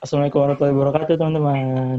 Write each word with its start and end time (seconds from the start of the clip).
Assalamualaikum 0.00 0.40
warahmatullahi 0.40 0.76
wabarakatuh 0.80 1.16
teman-teman. 1.20 1.98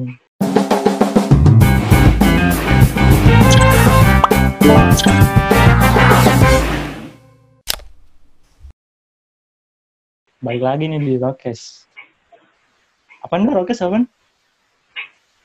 Baik 10.42 10.62
lagi 10.66 10.90
nih 10.90 10.98
di 10.98 11.14
Rokes. 11.22 11.86
Apaan 13.22 13.46
nih 13.46 13.54
Rokes 13.54 13.86
apaan? 13.86 14.09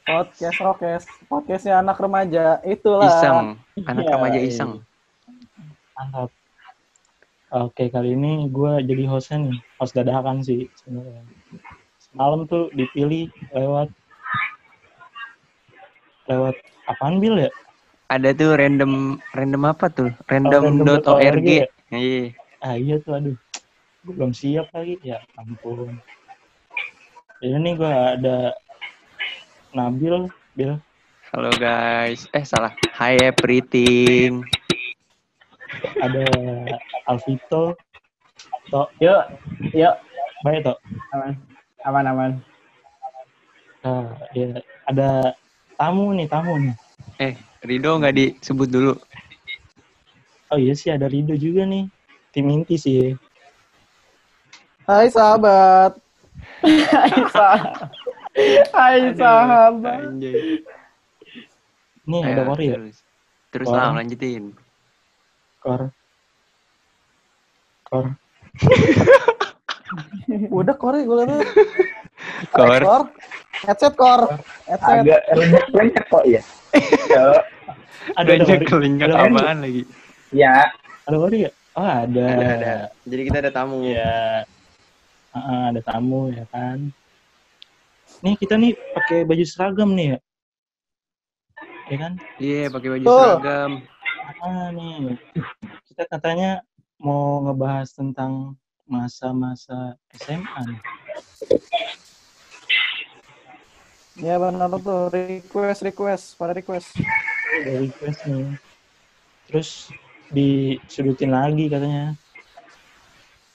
Podcast 0.08 0.56
Rokes, 0.64 1.04
podcastnya 1.28 1.84
anak 1.84 2.00
remaja, 2.00 2.64
itulah. 2.64 3.04
Iseng, 3.04 3.60
anak 3.84 4.08
Iya, 4.08 4.12
remaja 4.16 4.40
iseng. 4.40 4.80
Mantap. 5.92 6.32
Oke, 7.52 7.92
kali 7.92 8.16
ini 8.16 8.48
gue 8.48 8.80
jadi 8.80 9.04
hostnya 9.12 9.44
nih. 9.44 9.60
Host 9.76 9.92
dadakan 9.92 10.40
sih 10.40 10.72
sebenarnya. 10.80 11.20
Semalam 12.16 12.48
tuh 12.48 12.72
dipilih 12.72 13.28
lewat 13.52 13.92
lewat 16.32 16.56
apaan 16.88 17.20
Bil 17.20 17.36
ya? 17.36 17.52
Ada 18.08 18.32
tuh 18.32 18.56
random 18.56 19.20
random 19.36 19.68
apa 19.68 19.92
tuh? 19.92 20.08
random.org 20.24 20.80
Random.org. 20.80 21.44
ya? 21.44 21.68
Iya. 21.92 22.32
Ah 22.64 22.72
iya 22.72 22.96
tuh 23.04 23.20
aduh. 23.20 23.36
Gue 24.08 24.12
belum 24.16 24.32
siap 24.32 24.72
lagi. 24.72 24.96
Ya 25.04 25.20
ampun. 25.36 26.00
Ini 27.44 27.52
nih 27.60 27.76
gue 27.76 27.84
ada 28.16 28.56
Nabil, 29.76 30.32
Bil. 30.56 30.80
Halo 31.36 31.52
guys. 31.52 32.24
Eh 32.32 32.48
salah. 32.48 32.72
Hi 32.96 33.20
everything. 33.20 34.40
Ada 36.00 36.24
Alvito. 37.04 37.76
Tok, 38.66 38.88
Yuk, 39.04 39.20
yuk, 39.76 39.94
baik 40.40 40.64
Tok. 40.64 40.80
aman, 41.12 41.36
aman, 41.86 42.04
aman. 42.10 42.32
Nah, 43.86 44.18
ya, 44.34 44.58
ada 44.90 45.32
tamu 45.78 46.10
nih, 46.10 46.26
tamu 46.26 46.58
nih. 46.58 46.74
Eh 47.22 47.32
Rido 47.62 47.96
nggak 47.96 48.14
disebut 48.18 48.68
dulu. 48.68 48.92
Oh 50.50 50.58
iya 50.58 50.74
sih 50.74 50.90
ada 50.90 51.06
Rido 51.06 51.38
juga 51.38 51.62
nih. 51.62 51.86
Tim 52.34 52.50
inti 52.50 52.74
sih. 52.76 53.14
Hai 54.86 55.06
sahabat. 55.10 55.94
Hai 56.62 57.10
sahabat. 57.34 57.90
Hai 58.74 59.00
sahabat. 59.14 60.00
anjay. 60.12 60.62
Nih 62.06 62.22
ada 62.22 62.42
Ayo, 62.42 62.50
Kori 62.54 62.66
ya? 62.70 62.74
terus. 62.78 62.96
Terus 63.50 63.66
Kor. 63.70 63.76
lah 63.78 63.90
lanjutin. 63.94 64.44
Kor. 65.62 65.90
Kor. 67.86 68.04
Udah 70.50 70.74
kori 70.74 71.06
gue 71.06 71.16
liat. 71.24 71.46
Kor. 72.52 72.80
Kor. 72.82 73.02
Headset 73.64 73.94
kor. 73.94 74.20
Headset. 74.66 75.04
agak 75.06 75.20
lenyap-lenyap 75.32 76.04
kok 76.10 76.24
ya. 76.26 76.42
Yo, 77.12 77.26
Ada 78.18 78.30
Kori. 78.44 78.66
kelingkat 78.66 79.08
apaan 79.10 79.64
lagi? 79.64 79.82
ya, 80.30 80.68
Ada 81.08 81.16
Kori 81.16 81.38
ya? 81.46 81.50
Oh 81.76 81.84
ada. 81.84 82.24
Ada 82.24 82.46
ada. 82.56 82.74
Jadi 83.04 83.22
kita 83.28 83.36
ada 83.44 83.50
tamu. 83.52 83.84
Iya. 83.84 84.48
Ah, 85.32 85.38
ah, 85.38 85.62
ada 85.68 85.80
tamu 85.84 86.32
ya 86.32 86.48
kan. 86.48 86.88
Nih 88.24 88.34
kita 88.40 88.56
nih 88.56 88.72
pakai 88.96 89.28
baju 89.28 89.44
seragam 89.44 89.92
nih 89.92 90.16
ya. 90.16 90.18
Ya 91.92 91.96
kan? 92.00 92.12
Iya 92.40 92.72
pakai 92.72 92.88
baju 92.96 93.04
Betul. 93.04 93.20
seragam. 93.20 93.70
Ah 94.40 94.68
nih. 94.72 95.20
Kita 95.92 96.02
katanya 96.08 96.64
mau 96.96 97.44
ngebahas 97.44 97.92
tentang 97.92 98.56
masa-masa 98.86 99.98
SMA 100.14 100.60
nih. 100.70 100.80
Ya 104.16 104.40
benar 104.40 104.72
tuh. 104.80 105.12
Request, 105.12 105.80
request, 105.84 106.24
pada 106.40 106.56
request. 106.56 106.96
Ada 107.60 107.84
request 107.84 108.20
nih. 108.24 108.56
Terus 109.50 109.68
disudutin 110.32 111.30
lagi 111.34 111.68
katanya. 111.68 112.16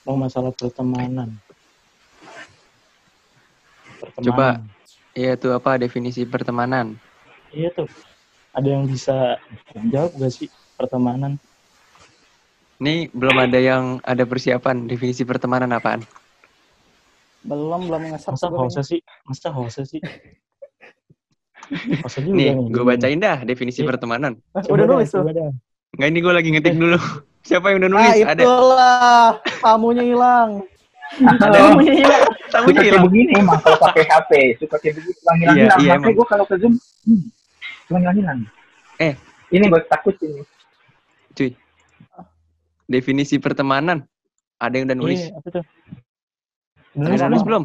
Mau 0.05 0.19
masalah 0.19 0.53
pertemanan. 0.53 1.33
Pertemanan. 3.97 4.25
Coba. 4.25 4.49
Iya 5.11 5.35
tuh 5.35 5.51
apa 5.51 5.75
definisi 5.75 6.23
pertemanan? 6.23 6.95
Iya 7.51 7.73
tuh. 7.75 7.89
Ada 8.55 8.67
yang 8.67 8.83
bisa 8.87 9.39
jawab 9.91 10.11
gak 10.19 10.31
sih 10.31 10.47
pertemanan? 10.79 11.35
Ini 12.81 13.13
belum 13.13 13.37
ada 13.39 13.59
yang 13.61 13.83
ada 14.01 14.25
persiapan 14.25 14.89
definisi 14.89 15.21
pertemanan 15.21 15.69
apaan? 15.69 16.01
Belum, 17.41 17.85
belum 17.85 18.09
ngeset. 18.09 18.33
Masa 18.33 18.49
hostnya 18.49 18.83
sih? 18.83 18.99
Masa 19.23 19.47
hostnya 19.53 19.85
sih? 19.85 20.01
Juga 21.71 22.09
Nih, 22.27 22.51
nih. 22.51 22.67
gue 22.67 22.83
bacain 22.83 23.15
dah 23.15 23.37
definisi 23.41 23.79
Iya. 23.79 23.87
pertemanan. 23.87 24.33
Coba 24.51 24.65
Udah 24.67 24.83
dah, 24.83 24.95
nulis 24.97 25.09
tuh. 25.09 25.23
Enggak 25.93 26.07
ini 26.09 26.19
gue 26.19 26.33
lagi 26.33 26.49
ngetik 26.49 26.75
dulu. 26.75 26.97
Siapa 27.47 27.69
yang 27.69 27.77
udah 27.79 27.89
Ah 27.89 27.93
nulis? 27.93 28.17
ada. 28.23 28.41
itulah. 28.41 29.25
Tamunya 29.61 30.03
hilang. 30.03 30.49
Tamunya 31.37 31.93
hilang. 31.95 32.21
Tamu 32.51 32.67
suka 32.67 32.75
kayak 32.75 32.87
hilang. 32.91 33.05
begini 33.07 33.31
emang 33.37 33.57
kalau 33.61 33.79
pakai 33.79 34.03
HP, 34.03 34.31
suka 34.59 34.75
kayak 34.75 34.93
begini, 34.97 35.15
hilang 35.15 35.37
hilang 35.37 35.55
Iya, 35.55 35.63
hilang. 35.63 35.79
iya, 35.79 35.93
Makanya 35.95 36.13
gue 36.13 36.27
kalau 36.27 36.45
ke 36.45 36.55
Zoom, 36.59 36.73
hmm, 37.07 37.23
hilang 37.87 38.15
hilang. 38.17 38.39
Eh. 38.99 39.13
ini 39.49 39.65
gue 39.69 39.81
takut 39.87 40.15
ini. 40.19 40.41
Cuy. 41.31 41.49
Definisi 42.91 43.39
pertemanan. 43.39 44.03
Ada 44.59 44.75
yang 44.75 44.85
udah 44.91 44.97
nulis. 44.99 45.21
Iya, 45.23 45.39
apa 45.39 45.47
tuh? 45.47 45.65
Ada 46.91 47.31
Nulis 47.31 47.43
belum? 47.47 47.47
belum? 47.47 47.63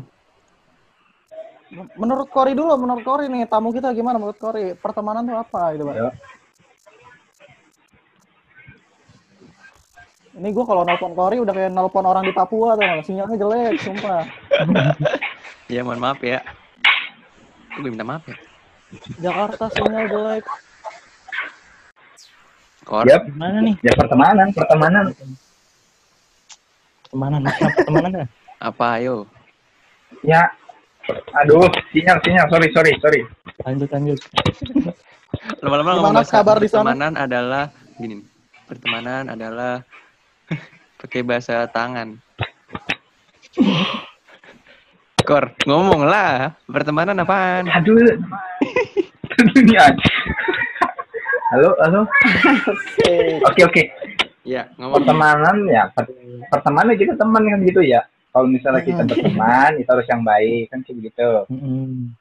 Menurut 1.99 2.31
Kori 2.31 2.55
dulu, 2.55 2.79
menurut 2.79 3.03
Kori 3.03 3.27
nih, 3.27 3.51
tamu 3.51 3.75
kita 3.75 3.91
gimana 3.91 4.23
menurut 4.23 4.39
Kori? 4.39 4.79
Pertemanan 4.79 5.27
tuh 5.27 5.35
apa 5.35 5.75
gitu, 5.75 5.83
Pak? 5.91 5.95
Ya. 5.99 6.11
Ini 10.37 10.49
gue 10.53 10.65
kalau 10.69 10.87
nelpon 10.87 11.13
Kori 11.17 11.43
udah 11.43 11.51
kayak 11.51 11.75
nelpon 11.75 12.07
orang 12.07 12.23
di 12.23 12.31
Papua 12.31 12.79
tuh, 12.79 12.87
sinyalnya 13.03 13.37
jelek, 13.41 13.75
sumpah. 13.83 14.23
Ya 15.67 15.83
mohon 15.83 15.99
maaf 15.99 16.23
ya. 16.23 16.47
Gue 17.75 17.91
minta 17.91 18.07
maaf 18.07 18.23
ya. 18.31 18.39
Jakarta 19.19 19.67
sinyal 19.75 20.07
jelek. 20.07 20.47
Kor. 22.87 23.03
Yap, 23.03 23.27
Gimana 23.27 23.59
nih 23.67 23.75
ya 23.83 23.93
pertemanan, 23.99 24.49
pertemanan. 24.55 25.11
pertemanan? 27.11 27.43
Apa 27.43 27.67
pertemanan? 27.75 28.27
Apa 28.63 28.85
ayo? 29.03 29.27
Ya, 30.23 30.47
aduh, 31.35 31.67
sinyal, 31.91 32.23
sinyal, 32.23 32.47
sorry, 32.47 32.71
sorry, 32.71 32.93
sorry. 33.03 33.21
Lanjut, 33.67 33.91
lanjut. 33.91 34.19
Lama-lama 35.67 35.91
ngomong 35.99 36.15
bahasa 36.23 36.39
kabar 36.39 36.63
di 36.63 36.71
sana? 36.71 36.95
pertemanan 36.95 37.13
adalah 37.19 37.65
gini. 37.99 38.23
Pertemanan 38.71 39.25
adalah 39.35 39.83
pakai 41.03 41.27
bahasa 41.27 41.67
tangan. 41.67 42.23
Kor, 45.27 45.59
ngomong 45.67 46.07
lah. 46.07 46.55
Pertemanan 46.71 47.19
apaan? 47.19 47.67
Aduh, 47.67 47.99
dunia. 49.59 49.91
Halo, 51.53 51.71
halo. 51.83 52.01
Oke, 53.49 53.62
oke. 53.62 53.83
Ya, 54.47 54.71
ngomong. 54.79 55.03
Pertemanan 55.03 55.57
ya, 55.67 55.91
per- 55.91 56.15
pertemanan 56.51 56.95
juga 56.95 57.15
teman 57.19 57.43
kan 57.43 57.61
gitu 57.67 57.83
ya. 57.83 58.07
Kalau 58.31 58.47
misalnya 58.47 58.83
kita 58.84 59.03
Hmm. 59.03 59.11
berteman, 59.11 59.71
itu 59.81 59.89
harus 59.91 60.07
yang 60.07 60.23
baik 60.23 60.71
kan 60.71 60.79
kayak 60.84 60.97
begitu. 61.03 61.31
Mm-mm. 61.51 62.12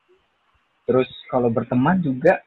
Terus 0.86 1.10
kalau 1.30 1.50
berteman 1.50 2.00
juga 2.02 2.42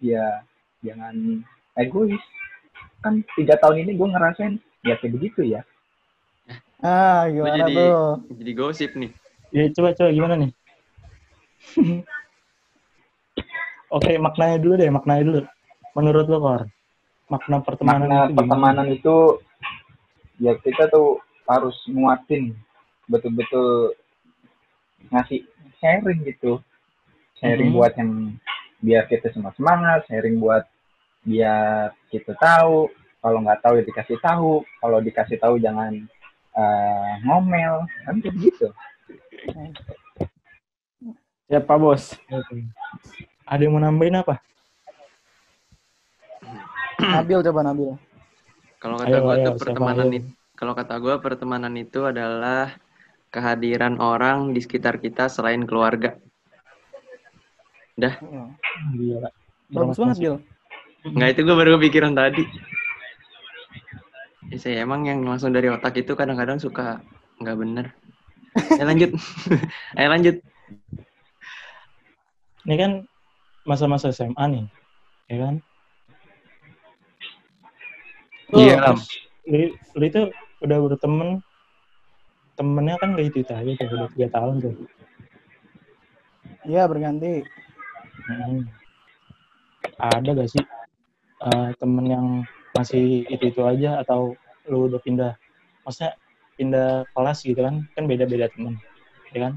ya 0.00 0.44
jangan 0.80 1.44
egois. 1.76 2.22
Kan 3.00 3.24
tiga 3.36 3.56
tahun 3.56 3.88
ini 3.88 3.96
gue 3.96 4.08
ngerasain 4.08 4.54
ya 4.84 4.94
kayak 5.00 5.12
begitu 5.16 5.40
ya. 5.44 5.64
Ah, 6.80 7.28
gimana 7.28 7.64
jadi 7.64 7.76
tuh? 7.76 8.12
jadi 8.40 8.52
gosip 8.56 8.90
nih. 8.96 9.10
Ya, 9.52 9.68
coba, 9.74 9.92
coba 9.92 10.08
gimana 10.12 10.34
nih? 10.38 10.50
Oke, 13.90 14.14
maknanya 14.22 14.56
dulu 14.62 14.74
deh, 14.78 14.88
maknanya 14.88 15.24
dulu. 15.26 15.40
Menurut 15.92 16.26
lo, 16.26 16.38
Kor, 16.38 16.62
makna 17.26 17.56
pertemanan 17.60 18.06
Makna 18.06 18.14
itu 18.14 18.22
gimana? 18.22 18.36
pertemanan 18.38 18.86
itu 18.88 19.16
ya 20.38 20.52
kita 20.56 20.86
tuh 20.86 21.18
harus 21.44 21.76
nguatin 21.86 22.54
betul-betul 23.06 23.98
ngasih 25.10 25.42
sharing 25.78 26.22
gitu. 26.22 26.62
Sharing 27.36 27.72
Mhm. 27.72 27.76
buat 27.76 27.92
yang 27.96 28.12
biar 28.78 29.04
kita 29.06 29.32
semua 29.32 29.50
semangat, 29.52 30.06
sharing 30.06 30.38
buat 30.38 30.62
biar 31.22 31.90
kita 32.08 32.36
tahu. 32.36 32.86
Kalau 33.20 33.38
nggak 33.40 33.60
tahu 33.60 33.74
ya 33.76 33.84
dikasih 33.84 34.16
tahu. 34.18 34.52
Kalau 34.78 34.98
dikasih 35.00 35.36
tahu 35.36 35.58
jangan 35.58 35.92
eh, 36.50 37.12
ngomel. 37.24 37.86
Kan 38.02 38.16
begitu. 38.18 38.66
Ya 41.46 41.58
Pak 41.58 41.78
Bos. 41.78 42.14
Oke. 42.26 42.62
Ada 43.44 43.62
yang 43.62 43.74
mau 43.74 43.82
nambahin 43.82 44.18
apa? 44.18 44.38
Nabil 47.10 47.38
coba 47.42 47.60
Nabil. 47.66 47.90
Kalau 48.80 48.96
kata 48.96 49.12
Ayo, 49.12 49.20
gue 49.20 49.34
tuh 49.34 49.42
siapa 49.44 49.60
pertemanan 49.60 50.08
itu 50.14 50.30
kalau 50.60 50.76
kata 50.76 51.00
gue 51.00 51.14
pertemanan 51.24 51.72
itu 51.80 52.04
adalah 52.04 52.76
kehadiran 53.32 53.96
orang 53.96 54.52
di 54.52 54.60
sekitar 54.60 55.00
kita 55.00 55.32
selain 55.32 55.64
keluarga. 55.64 56.20
Hmm. 57.96 58.52
Gila. 58.92 59.28
Bagus 59.72 59.96
banget, 59.96 60.16
Gil. 60.20 60.36
Nggak 61.00 61.30
itu 61.32 61.40
gue 61.48 61.56
baru 61.56 61.70
kepikiran 61.80 62.12
tadi. 62.12 62.44
Ya, 64.52 64.56
saya 64.60 64.84
emang 64.84 65.08
yang 65.08 65.24
langsung 65.24 65.56
dari 65.56 65.72
otak 65.72 65.96
itu 65.96 66.12
kadang-kadang 66.12 66.60
suka 66.60 67.00
nggak 67.40 67.56
bener. 67.56 67.86
Ayo 68.76 68.84
lanjut. 68.92 69.10
Ayo 69.96 70.08
lanjut. 70.12 70.36
Ini 72.68 72.76
kan 72.76 72.92
masa-masa 73.64 74.12
SMA 74.12 74.44
nih, 74.44 74.64
ya 75.32 75.36
kan? 75.48 75.54
Iya, 78.50 78.76
Lam. 78.82 78.98
Lu, 79.46 79.74
lu 79.94 80.04
itu 80.06 80.22
udah 80.60 80.78
berteman, 80.82 81.28
temennya 82.58 82.96
kan 82.98 83.14
gak 83.14 83.30
itu 83.30 83.46
aja 83.46 83.70
tuh, 83.78 83.86
udah 83.88 84.08
tiga 84.14 84.28
tahun 84.34 84.54
tuh. 84.58 84.74
Iya, 86.66 86.84
berganti. 86.90 87.46
Hmm. 88.26 88.68
Ada 89.96 90.28
gak 90.36 90.50
sih 90.50 90.64
eh, 91.40 91.68
temen 91.80 92.04
yang 92.04 92.26
masih 92.76 93.24
itu-itu 93.28 93.64
aja 93.64 94.02
atau 94.02 94.34
lu 94.68 94.90
udah 94.90 95.00
pindah? 95.00 95.32
Maksudnya 95.86 96.12
pindah 96.60 97.08
kelas 97.16 97.38
gitu 97.46 97.60
kan? 97.64 97.86
Kan 97.96 98.04
beda-beda 98.04 98.50
temen, 98.52 98.76
ya 99.32 99.48
kan? 99.48 99.54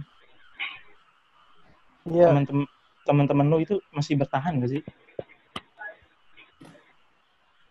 Iya. 2.08 2.32
Temen-temen 2.32 2.66
teman-teman 3.04 3.46
lu 3.52 3.58
itu 3.60 3.76
masih 3.92 4.16
bertahan 4.16 4.64
gak 4.64 4.80
sih? 4.80 4.82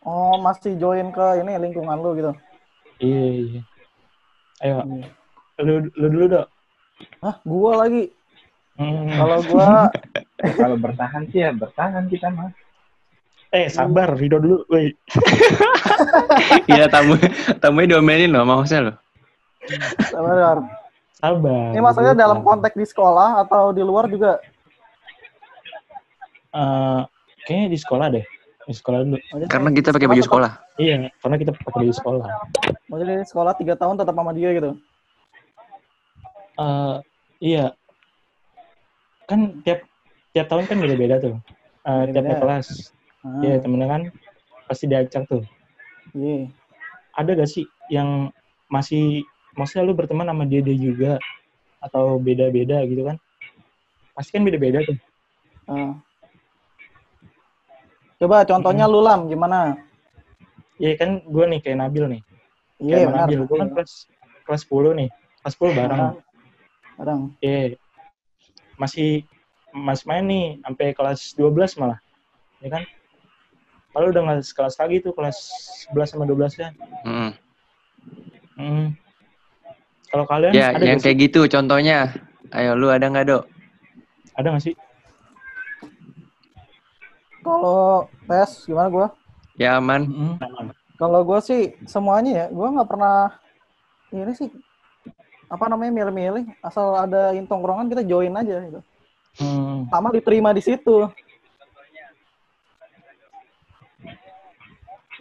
Oh, 0.03 0.35
masih 0.43 0.75
join 0.77 1.15
ke 1.15 1.27
ini 1.39 1.55
lingkungan 1.63 1.99
lu 1.99 2.11
gitu. 2.19 2.33
Iya, 2.99 3.23
iya. 3.39 3.61
Ayo, 4.63 4.77
Hmm. 4.83 5.03
lu, 5.63 5.75
lu 5.95 6.07
dulu 6.11 6.27
dok. 6.39 6.47
Hah, 7.23 7.37
gua 7.43 7.87
lagi. 7.87 8.11
Hmm. 8.79 9.11
Kalau 9.11 9.39
gua 9.47 9.67
Kalau 10.59 10.75
bertahan 10.75 11.23
sih 11.31 11.39
ya 11.43 11.55
bertahan 11.55 12.11
kita 12.11 12.27
mah. 12.35 12.51
Eh, 13.53 13.69
sabar, 13.71 14.17
Rido 14.17 14.43
dulu. 14.43 14.67
Woi. 14.67 14.91
Iya 16.73 16.89
tamu 16.91 17.15
tamunya 17.63 17.99
diomelin 17.99 18.33
loh 18.33 18.43
sama 18.43 18.55
hostnya 18.59 18.81
loh. 18.91 18.97
sabar. 20.03 20.59
Sabar. 21.15 21.71
Ini 21.71 21.81
maksudnya 21.85 22.15
dalam 22.19 22.43
konteks 22.43 22.75
di 22.75 22.87
sekolah 22.89 23.47
atau 23.47 23.71
di 23.71 23.83
luar 23.85 24.11
juga? 24.11 24.43
Eh, 26.53 27.01
kayaknya 27.47 27.69
di 27.71 27.79
sekolah 27.79 28.07
deh. 28.11 28.25
Di 28.63 28.75
sekolah 28.79 28.99
dulu. 29.03 29.19
Karena 29.51 29.69
kita 29.75 29.91
pakai 29.91 30.07
baju 30.07 30.23
sekolah. 30.23 30.51
Iya, 30.79 31.11
karena 31.19 31.37
kita 31.39 31.51
pakai 31.57 31.91
di 31.91 31.95
sekolah. 31.95 32.27
Maksudnya 32.87 33.17
di 33.19 33.27
sekolah 33.27 33.53
tiga 33.59 33.75
tahun 33.75 33.99
tetap 33.99 34.15
sama 34.15 34.31
dia 34.31 34.55
gitu. 34.55 34.71
Eh, 36.59 36.97
iya. 37.43 37.75
Kan 39.27 39.65
tiap 39.67 39.83
tiap 40.31 40.47
tahun 40.47 40.65
kan 40.71 40.79
beda-beda 40.79 41.19
tuh. 41.19 41.35
Eh, 41.83 42.03
tiap 42.15 42.23
Beda-beda. 42.23 42.39
kelas. 42.39 42.67
Ah, 43.23 43.39
Iya, 43.43 43.63
temennya 43.63 43.89
kan 43.91 44.03
pasti 44.67 44.85
diacak 44.87 45.27
tuh. 45.27 45.43
iya. 46.15 46.47
Ada 47.19 47.37
gak 47.39 47.51
sih 47.51 47.67
yang 47.91 48.31
masih 48.73 49.21
maksudnya 49.53 49.85
lu 49.85 49.93
berteman 49.93 50.25
sama 50.27 50.49
dia 50.49 50.65
dia 50.65 50.75
juga 50.75 51.13
atau 51.83 52.17
beda-beda 52.17 52.83
gitu 52.87 53.05
kan? 53.05 53.17
Pasti 54.15 54.31
kan 54.33 54.47
beda-beda 54.47 54.87
tuh. 54.87 54.97
Ah. 55.67 55.99
Coba 58.23 58.47
contohnya 58.47 58.87
lu 58.87 59.03
Lam, 59.03 59.27
gimana? 59.27 59.75
Iya 60.79 60.95
kan 60.95 61.27
gue 61.27 61.45
nih 61.51 61.59
kayak 61.59 61.79
Nabil 61.83 62.05
nih. 62.07 62.23
Iya, 62.79 62.95
Kayak 62.95 63.07
benar. 63.11 63.21
Nabil. 63.27 63.41
Gue 63.51 63.59
kan 63.59 63.69
kelas 63.75 63.93
kelas 64.47 64.63
10 64.63 64.95
nih. 64.95 65.09
Kelas 65.43 65.55
10 65.59 65.75
bareng. 65.75 66.01
Bareng. 67.03 67.21
Iya. 67.43 67.75
Masih 68.79 69.27
masih 69.75 70.05
main 70.07 70.25
nih 70.31 70.47
sampai 70.63 70.87
kelas 70.95 71.35
12 71.35 71.83
malah. 71.83 71.99
Ya 72.63 72.71
kan? 72.71 72.83
Kalau 73.91 74.07
udah 74.15 74.23
nggak 74.23 74.47
sekelas 74.47 74.79
lagi 74.79 75.03
tuh 75.03 75.13
kelas 75.13 75.37
11 75.91 76.15
sama 76.15 76.25
12 76.25 76.55
kan. 76.63 76.73
Mm. 77.03 77.31
Hmm. 78.55 78.87
Kalau 80.15 80.25
kalian 80.31 80.53
Ya, 80.55 80.71
ada 80.71 80.85
yang 80.85 80.97
nggak 80.97 81.03
sih? 81.03 81.05
kayak 81.11 81.19
gitu 81.27 81.41
contohnya. 81.51 81.99
Ayo 82.55 82.79
lu 82.79 82.87
ada 82.87 83.11
nggak 83.11 83.27
dok? 83.27 83.45
Ada 84.39 84.47
nggak 84.55 84.63
sih? 84.63 84.75
Kalau 87.43 88.07
tes 88.31 88.51
gimana 88.65 88.89
gua? 88.89 89.07
Ya 89.59 89.77
aman. 89.77 90.03
Hmm. 90.07 90.37
Kalau 90.97 91.21
gua 91.27 91.43
sih 91.43 91.75
semuanya 91.85 92.33
ya, 92.33 92.47
gua 92.55 92.71
nggak 92.71 92.89
pernah 92.89 93.37
ini 94.15 94.33
sih 94.39 94.49
apa 95.53 95.69
namanya 95.69 95.93
milih-milih 95.93 96.49
asal 96.65 96.97
ada 96.97 97.37
tongkrongan 97.45 97.93
kita 97.93 98.03
join 98.07 98.33
aja 98.33 98.57
gitu. 98.65 98.81
Hmm. 99.43 99.91
Sama 99.91 100.09
diterima 100.15 100.55
di 100.57 100.63
situ. 100.65 101.09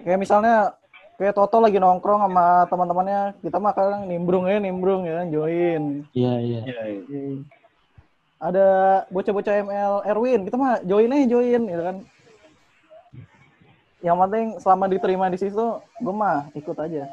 Kayak 0.02 0.20
misalnya 0.20 0.74
kayak 1.22 1.38
Toto 1.38 1.62
lagi 1.62 1.78
nongkrong 1.78 2.26
sama 2.26 2.66
teman-temannya, 2.66 3.38
kita 3.46 3.62
mah 3.62 3.78
kadang 3.78 4.10
nimbrung 4.10 4.50
ya, 4.50 4.58
nimbrung 4.58 5.06
ya, 5.06 5.22
join. 5.30 6.02
Iya, 6.18 6.34
iya. 6.42 6.62
Ada 8.42 8.68
bocah-bocah 9.14 9.54
ML 9.62 9.94
Erwin, 10.10 10.42
kita 10.50 10.58
mah 10.58 10.82
join 10.82 11.14
aja 11.14 11.26
join 11.30 11.62
gitu 11.62 11.84
kan. 11.86 11.98
Yang 14.02 14.18
penting 14.18 14.46
selama 14.58 14.86
diterima 14.90 15.30
di 15.30 15.38
situ, 15.38 15.78
gue 15.78 16.14
mah 16.14 16.50
ikut 16.58 16.74
aja. 16.74 17.06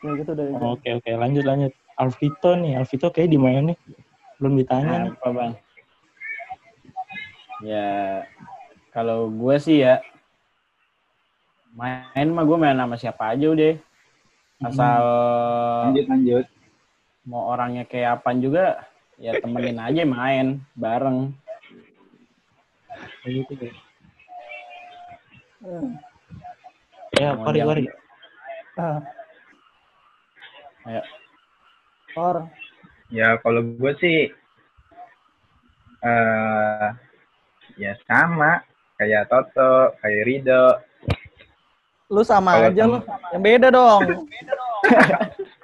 Ya 0.00 0.10
gitu 0.16 0.32
dari. 0.32 0.52
Oke, 0.56 0.96
oke. 0.96 1.10
Lanjut, 1.12 1.44
lanjut. 1.44 1.72
Alvito 2.00 2.56
nih. 2.56 2.80
Alvito 2.80 3.12
kayak 3.12 3.28
di 3.28 3.36
mana 3.36 3.72
nih? 3.72 3.78
Belum 4.40 4.56
ditanya 4.56 5.08
nih. 5.08 5.12
Apa 5.20 5.28
bang? 5.32 5.52
Ya 7.64 7.92
kalau 8.92 9.28
gue 9.28 9.56
sih 9.60 9.80
ya 9.80 10.04
main 11.72 12.28
mah 12.32 12.44
gue 12.44 12.56
main 12.60 12.76
sama 12.76 12.96
siapa 12.96 13.32
aja 13.32 13.46
udah. 13.52 13.76
Asal 14.64 15.00
Lanjut 15.88 16.06
lanjut. 16.08 16.46
Mau 17.24 17.56
orangnya 17.56 17.88
kayak 17.88 18.20
apaan 18.20 18.44
juga 18.44 18.84
ya 19.16 19.32
temenin 19.40 19.80
aja 19.80 20.02
main 20.04 20.60
bareng. 20.76 21.32
Kayak 23.24 23.32
gitu 23.40 23.52
deh. 23.64 23.74
Hmm. 25.64 25.96
Ya, 27.16 27.32
jangan- 27.32 27.68
wari. 27.68 27.84
Ah. 28.76 28.98
Ayo. 30.84 31.02
Or, 32.14 32.36
Ya 33.08 33.38
kalau 33.40 33.62
gue 33.62 33.92
sih 34.02 34.28
eh 36.04 36.88
ya 37.78 37.92
sama 38.04 38.60
kayak 38.98 39.30
Toto, 39.30 39.94
kayak 40.02 40.22
Rido. 40.26 40.64
lu 42.12 42.20
sama 42.20 42.58
Kalau 42.58 42.68
aja 42.70 42.82
lu. 42.84 42.98
Yang 43.32 43.42
beda 43.42 43.68
dong. 43.70 44.00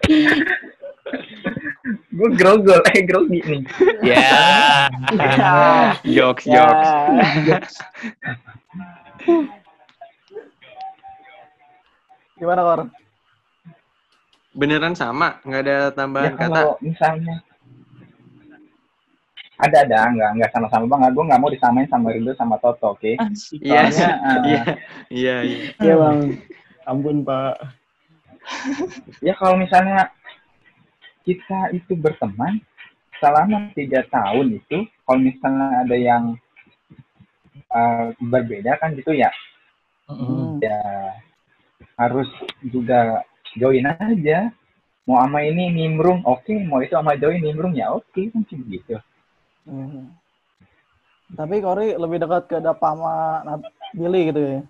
Gue 2.21 2.37
grogol, 2.37 2.85
eh 2.85 3.01
grogi 3.01 3.41
nih. 3.41 3.61
Ya. 4.05 4.29
jokes, 6.05 6.45
Ya. 6.45 6.69
jokes. 7.41 7.81
Gimana, 12.37 12.61
Kor? 12.61 12.81
Beneran 14.53 14.93
sama, 14.93 15.41
nggak 15.41 15.63
ada 15.63 15.77
Ya 15.79 15.95
tambahan 15.95 16.35
kata. 16.35 16.45
kalau 16.51 16.75
misalnya 16.83 17.41
ada 19.57 19.77
ada 19.85 19.99
nggak 20.11 20.31
nggak 20.37 20.51
sama-sama 20.53 20.85
banget. 20.89 21.11
Gue 21.15 21.25
nggak 21.25 21.41
mau 21.41 21.49
disamain 21.49 21.87
sama 21.87 22.11
Rido 22.11 22.33
sama 22.35 22.57
Toto, 22.59 22.93
oke? 22.93 23.17
Asik. 23.17 23.61
Iya, 23.61 23.89
Soalnya, 23.89 24.09
eh, 24.11 24.37
iya, 24.49 24.63
iya, 25.09 25.37
iya. 25.41 25.59
Iya 25.79 25.95
bang. 25.97 26.19
Ampun 26.85 27.17
pak. 27.23 27.55
ya 29.21 29.33
kalau 29.37 29.57
misalnya 29.57 30.09
kita 31.27 31.75
itu 31.77 31.93
berteman 31.97 32.61
selama 33.21 33.69
tiga 33.77 34.01
tahun 34.09 34.59
itu, 34.59 34.89
kalau 35.05 35.21
misalnya 35.21 35.85
ada 35.85 35.97
yang 35.97 36.25
eh, 37.69 38.07
berbeda 38.17 38.81
kan 38.81 38.97
gitu 38.97 39.13
ya, 39.13 39.29
Mm-mm. 40.09 40.59
ya 40.65 40.81
harus 42.01 42.29
juga 42.65 43.25
join 43.57 43.85
aja. 43.85 44.49
Mau 45.09 45.19
sama 45.19 45.43
ini 45.43 45.69
nimbrung, 45.75 46.23
oke. 46.23 46.55
Mau 46.65 46.81
itu 46.81 46.95
sama 46.95 47.19
join 47.19 47.43
nimbrung, 47.43 47.75
ya 47.75 47.91
oke. 47.91 48.31
Kan 48.31 48.47
sih 48.47 48.57
begitu. 48.57 48.95
Hmm. 49.67 50.15
Tapi 51.35 51.59
Kori 51.63 51.95
lebih 51.95 52.23
dekat 52.23 52.47
ke 52.47 52.57
Dapa 52.63 52.95
sama 52.95 53.43
Nat- 53.43 53.75
Billy 53.95 54.31
gitu 54.31 54.39
ya. 54.39 54.63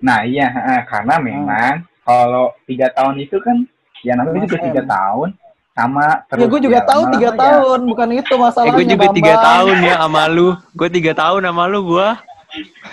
Nah 0.00 0.24
iya, 0.24 0.48
karena 0.88 1.20
memang 1.20 1.84
kalau 2.04 2.52
tiga 2.64 2.88
tahun 2.92 3.20
itu 3.20 3.36
kan, 3.40 3.64
ya 4.02 4.12
namanya 4.14 4.44
juga 4.44 4.58
tiga 4.60 4.82
tahun, 4.84 5.28
sama 5.70 6.06
terus. 6.26 6.40
Ya 6.40 6.46
gue 6.46 6.60
juga 6.60 6.78
ya, 6.78 6.84
tahu 6.84 7.02
tiga 7.10 7.30
ya. 7.30 7.36
tahun, 7.36 7.78
bukan 7.86 8.08
itu 8.12 8.28
Eh, 8.28 8.38
masalahnya. 8.38 8.74
gue 8.74 8.86
juga 8.88 9.06
tiga 9.10 9.34
tahun 9.38 9.76
ya 9.80 9.94
sama 9.98 10.22
lu. 10.26 10.48
Gue 10.72 10.88
tiga 10.88 11.12
tahun 11.12 11.40
sama 11.42 11.64
lu, 11.66 11.80
gue. 11.86 12.08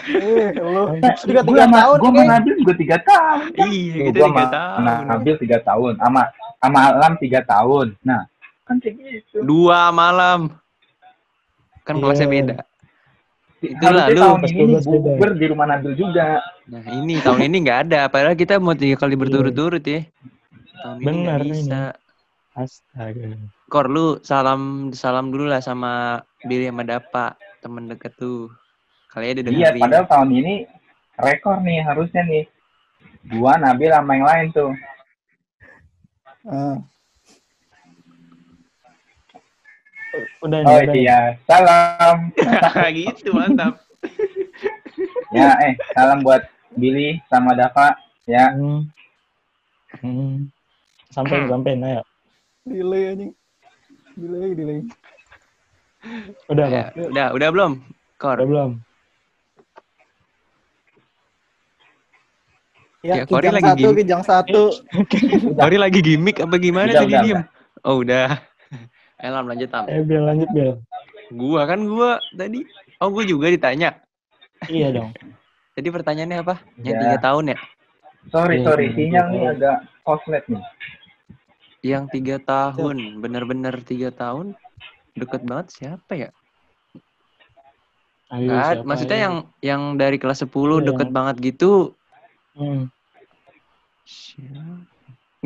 Eh, 0.07 0.49
lu 0.53 0.81
juga 1.25 1.41
Gue 1.41 1.49
tiga 1.49 1.65
tahun 1.67 1.97
gue 1.97 2.23
Nabil 2.23 2.53
juga 2.61 2.73
tiga 2.75 2.97
tahun. 3.01 3.39
Iya, 3.57 3.65
Tuh, 3.65 4.05
kita 4.05 4.17
gua 4.17 4.27
tiga 4.29 4.45
tahun. 4.47 4.81
Nabil 5.03 5.35
tiga 5.39 5.57
tahun, 5.61 5.91
sama 5.97 6.21
sama 6.57 6.79
Alam 6.91 7.13
tiga 7.17 7.39
tahun. 7.43 7.87
Nah, 8.01 8.21
kan 8.63 8.75
kayak 8.77 8.93
gitu. 8.97 9.37
Dua 9.41 9.89
malam. 9.89 10.39
Kan 11.81 11.95
Iya. 11.95 12.01
kelasnya 12.03 12.27
beda. 12.27 12.55
Itulah 13.57 14.05
Harusnya 14.05 14.13
lu 14.13 14.21
tahun 14.21 14.39
ini 14.43 14.53
12 14.69 14.85
beda. 14.85 15.01
bukber 15.01 15.29
di 15.33 15.45
rumah 15.47 15.65
Nabil 15.65 15.93
juga. 15.95 16.27
Nah 16.67 16.81
ini 16.93 17.13
tahun 17.17 17.41
ini 17.41 17.57
nggak 17.57 17.79
ada. 17.83 18.01
Padahal 18.05 18.35
kita 18.35 18.53
mau 18.59 18.75
tiga 18.75 18.95
kali 18.95 19.15
berturut-turut 19.15 19.81
ya. 19.81 20.05
Tahun 20.87 20.97
ini 20.97 21.03
nggak 21.03 21.11
Bener 21.35 21.39
ini. 21.43 21.51
bisa. 21.59 21.81
Astaga. 22.55 23.27
Kor 23.67 23.85
lu 23.85 24.23
salam 24.23 24.61
salam 24.95 25.29
dulu 25.29 25.51
lah 25.51 25.59
sama 25.59 26.23
Billy 26.41 26.71
sama 26.71 26.87
Dapa 26.87 27.25
temen 27.59 27.91
deket 27.91 28.15
tuh. 28.15 28.47
Kali 29.11 29.35
ada 29.35 29.43
Iya, 29.43 29.75
dengerin. 29.75 29.83
padahal 29.83 30.05
tahun 30.07 30.29
ini 30.31 30.55
rekor 31.19 31.59
nih 31.59 31.83
harusnya 31.83 32.23
nih. 32.23 32.45
Gua 33.27 33.59
Nabil 33.59 33.91
sama 33.91 34.11
yang 34.15 34.25
lain 34.25 34.47
tuh. 34.55 34.71
Ah, 36.47 36.79
Udah 40.39 40.59
Oh 40.63 40.79
udah. 40.79 40.95
iya, 40.95 41.19
salam. 41.43 42.31
gitu 42.95 43.35
mantap. 43.35 43.75
Ya, 45.29 45.51
eh, 45.61 45.75
salam 45.91 46.23
buat 46.23 46.47
Billy 46.73 47.19
sama 47.27 47.51
Dava. 47.53 47.93
Ya, 48.23 48.55
Hmm. 48.55 48.87
Hmm. 49.99 50.47
Sampai 51.17 51.41
sampai 51.49 51.73
nah 51.73 51.89
ya. 51.97 52.01
delay 52.69 53.03
anjing. 53.09 53.31
Delay, 54.13 54.51
delay. 54.53 54.79
Udah, 56.45 56.65
Ya, 56.69 56.83
udah 56.93 57.27
udah 57.33 57.49
belum? 57.49 57.71
Kor. 58.21 58.37
Udah 58.37 58.45
belum? 58.47 58.71
Ya, 63.05 63.13
Ya, 63.21 63.23
Kori 63.25 63.47
lagi 63.49 63.65
satu, 63.65 63.87
gini. 63.89 63.97
kijang 64.03 64.23
satu. 64.25 64.63
Kori 65.61 65.77
lagi 65.79 65.99
gimmick 66.05 66.37
apa 66.43 66.55
gimana 66.59 66.91
Udah, 66.91 67.01
tadi 67.01 67.13
udah, 67.13 67.21
diem? 67.23 67.39
Oh 67.85 67.95
udah. 68.03 68.29
Ayo 69.21 69.29
Lam, 69.33 69.45
lanjut 69.49 69.69
Tam. 69.73 69.85
Eh, 69.89 70.01
Bel 70.05 70.21
lanjut, 70.21 70.49
Bel. 70.53 70.71
Gua 71.33 71.65
kan 71.65 71.79
gua 71.87 72.21
tadi. 72.33 72.61
Oh 73.01 73.09
gua 73.09 73.23
juga 73.25 73.49
ditanya. 73.49 74.01
Iya 74.69 74.93
dong. 74.93 75.09
Tadi 75.77 75.93
pertanyaannya 75.93 76.41
apa? 76.41 76.55
Yang 76.81 76.95
Ya. 76.97 77.01
tiga 77.05 77.17
tahun 77.21 77.53
ya? 77.53 77.57
sorry, 78.33 78.55
Iya, 78.59 78.65
sorry. 78.65 78.85
Sinyal 78.97 79.25
nih 79.29 79.41
agak 79.53 79.77
koslet 80.01 80.41
nih. 80.49 80.57
Yang 81.81 82.03
tiga 82.11 82.35
tahun, 82.39 82.97
bener-bener 83.17 83.75
tiga 83.81 84.09
tahun. 84.09 84.57
Deket 85.13 85.41
banget 85.43 85.67
siapa 85.71 86.13
ya? 86.13 86.29
Ayo, 88.27 88.51
ada. 88.51 88.75
siapa 88.75 88.83
Maksudnya 88.83 89.17
ya? 89.17 89.23
yang 89.23 89.35
yang 89.61 89.81
dari 89.95 90.17
kelas 90.17 90.43
10 90.43 90.51
Iya, 90.51 90.85
deket 90.85 91.07
yang- 91.07 91.15
banget 91.15 91.35
gitu. 91.39 91.71
Hmm. 92.53 92.91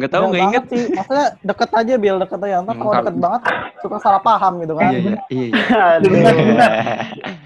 Tahu, 0.02 0.08
Jauh 0.10 0.28
nggak 0.34 0.44
inget. 0.50 0.64
sih. 0.68 0.84
Maksudnya 0.90 1.28
deket 1.40 1.70
aja, 1.72 1.94
Bil. 1.96 2.16
Deket 2.18 2.40
aja. 2.42 2.56
Ntar 2.64 2.76
kalau 2.76 2.90
Hmm, 2.90 3.00
deket 3.04 3.16
banget, 3.20 3.42
suka 3.80 3.98
salah 4.02 4.22
paham 4.24 4.54
gitu 4.60 4.74
kan. 4.74 4.92
Iya, 4.92 4.98
iya, 4.98 5.16
iya. 5.30 5.48
iya. 5.54 5.86
Aduh. 5.94 6.14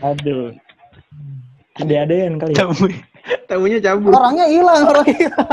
Aduh. 0.06 0.44
Ade-adean 1.76 2.40
kali 2.40 2.56
ya. 2.56 2.64
Tamu, 2.64 2.86
tamunya 3.46 3.80
cabut. 3.84 4.12
Orangnya 4.16 4.46
hilang, 4.48 4.82
orangnya 4.88 5.16
hilang. 5.20 5.48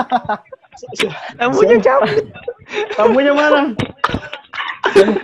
Tamunya 1.34 1.76
cabut. 1.82 2.24
Tamunya 2.94 3.32
mana? 3.32 3.72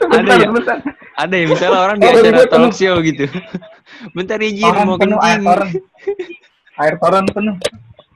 Ada 0.09 0.33
ya? 0.39 0.49
bentar. 0.49 0.79
Ada 1.19 1.35
ya 1.35 1.45
misalnya 1.51 1.79
orang 1.83 1.97
di 1.99 2.07
acara 2.07 2.47
talk 2.47 2.73
show 2.73 2.97
gitu. 3.03 3.27
Bentar 4.17 4.39
izin 4.39 4.63
Toren 4.63 4.87
mau 4.87 4.97
penuh 4.97 5.19
air 5.19 5.43
kencing. 5.43 5.49
toren. 5.49 5.71
Air 6.79 6.95
toren 7.03 7.25
penuh. 7.27 7.57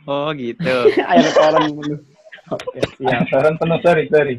Oh 0.06 0.30
gitu. 0.34 0.76
Air 1.10 1.26
koran 1.34 1.62
dulu. 1.74 1.94
Oke, 2.50 2.78
siap. 2.98 3.10
Air 3.10 3.24
toren 3.30 3.54
penuh, 3.58 3.78
sorry, 3.82 4.04
sorry. 4.06 4.36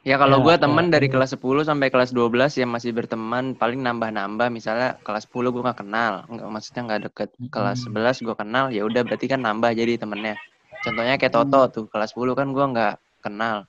Ya 0.00 0.16
kalau 0.16 0.40
Ya, 0.40 0.44
gua 0.44 0.54
ya, 0.56 0.60
temen 0.64 0.88
dari 0.88 1.08
ya. 1.08 1.12
kelas 1.12 1.36
10 1.36 1.60
sampai 1.60 1.92
kelas 1.92 2.16
12 2.16 2.56
yang 2.56 2.72
masih 2.72 2.96
berteman 2.96 3.52
paling 3.52 3.84
nambah-nambah 3.84 4.48
misalnya 4.48 4.96
kelas 5.04 5.28
10 5.28 5.52
gua 5.52 5.62
nggak 5.70 5.80
kenal 5.84 6.24
nggak 6.24 6.48
maksudnya 6.48 6.82
nggak 6.88 7.00
deket 7.12 7.28
kelas 7.52 7.84
11 7.84 8.24
gua 8.24 8.32
kenal 8.32 8.72
ya 8.72 8.88
udah 8.88 9.04
berarti 9.04 9.28
kan 9.28 9.44
nambah 9.44 9.76
jadi 9.76 10.00
temennya 10.00 10.40
contohnya 10.80 11.14
kayak 11.20 11.32
Toto 11.32 11.60
tuh 11.70 11.84
kelas 11.92 12.12
10 12.16 12.32
kan 12.36 12.48
gua 12.52 12.66
nggak 12.72 12.94
kenal 13.20 13.68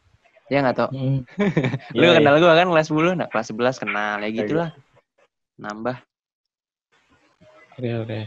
ya 0.51 0.63
nggak 0.63 0.77
tau 0.77 0.89
Hmm. 0.91 1.24
lu 1.98 2.03
Iya, 2.03 2.20
kenal 2.20 2.36
gua 2.39 2.53
kan 2.60 2.68
kelas 2.72 2.88
10 2.91 3.13
nah 3.15 3.27
kelas 3.27 3.48
11 3.51 3.77
kenal 3.80 4.18
ya 4.24 4.30
gitulah 4.32 4.70
nambah 5.60 6.00
Oke, 7.80 7.98
oke. 7.98 8.20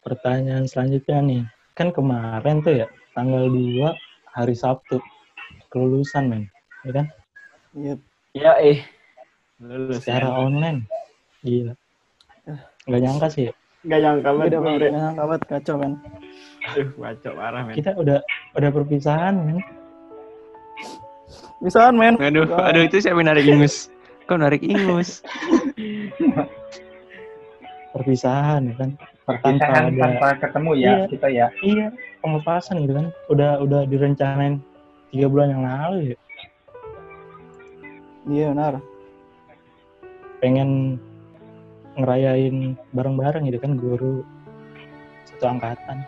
Pertanyaan 0.00 0.64
selanjutnya 0.64 1.20
nih. 1.20 1.42
Kan 1.76 1.92
kemarin 1.92 2.64
tuh 2.64 2.80
ya, 2.80 2.86
tanggal 3.12 3.50
2 3.50 3.92
hari 4.32 4.56
Sabtu. 4.56 5.02
Kelulusan, 5.68 6.32
men. 6.32 6.42
Ya 6.86 6.90
kan? 6.96 7.06
Iya. 7.76 7.94
Iya, 8.32 8.52
eh. 8.62 8.78
Lulus 9.60 10.00
Secara 10.00 10.32
ya. 10.32 10.38
online. 10.38 10.86
Gila. 11.44 11.74
Nggak 12.88 13.00
nyangka 13.04 13.28
sih 13.28 13.42
ya. 13.50 13.54
Gak 13.84 13.98
nyangka 14.00 14.28
banget. 14.32 14.50
Gak 14.56 14.92
nyangka 14.92 15.22
banget, 15.24 15.42
kacau 15.46 15.76
kan. 15.78 15.92
Aduh, 16.68 16.88
bacok 16.96 17.34
parah, 17.34 17.62
men. 17.62 17.74
Kita 17.74 17.90
udah 17.94 18.18
udah 18.54 18.70
perpisahan, 18.70 19.34
men. 19.38 19.58
Bisaan, 21.58 21.94
men. 21.94 22.14
aduh 22.16 22.46
Wah. 22.46 22.70
aduh 22.70 22.82
itu 22.82 23.02
siapa 23.02 23.18
narik 23.18 23.42
ingus 23.44 23.90
kok 24.24 24.38
narik 24.38 24.62
ingus 24.62 25.18
Perpisahan, 27.90 28.62
ya 28.62 28.74
kan? 28.76 28.90
Perpisahan 29.24 29.58
Tanpa 29.58 29.90
ada- 29.90 29.98
tanpa 29.98 30.28
ketemu 30.38 30.70
ya, 30.72 30.78
Iya. 30.78 31.04
kita 31.08 31.26
ya. 31.28 31.46
Iya, 31.58 31.86
pelepasan 32.20 32.84
gitu 32.84 32.92
kan. 32.94 33.06
Udah 33.26 33.58
udah 33.58 33.80
direncanain 33.84 34.62
tiga 35.10 35.26
bulan 35.26 35.48
yang 35.50 35.64
lalu 35.64 35.96
ya. 36.04 36.16
Iya, 38.28 38.46
benar. 38.52 38.74
Pengen 40.38 41.00
ngerayain 41.98 42.78
bareng-bareng 42.94 43.50
gitu 43.50 43.58
kan 43.58 43.74
guru 43.74 44.22
satu 45.26 45.44
angkatan 45.50 45.98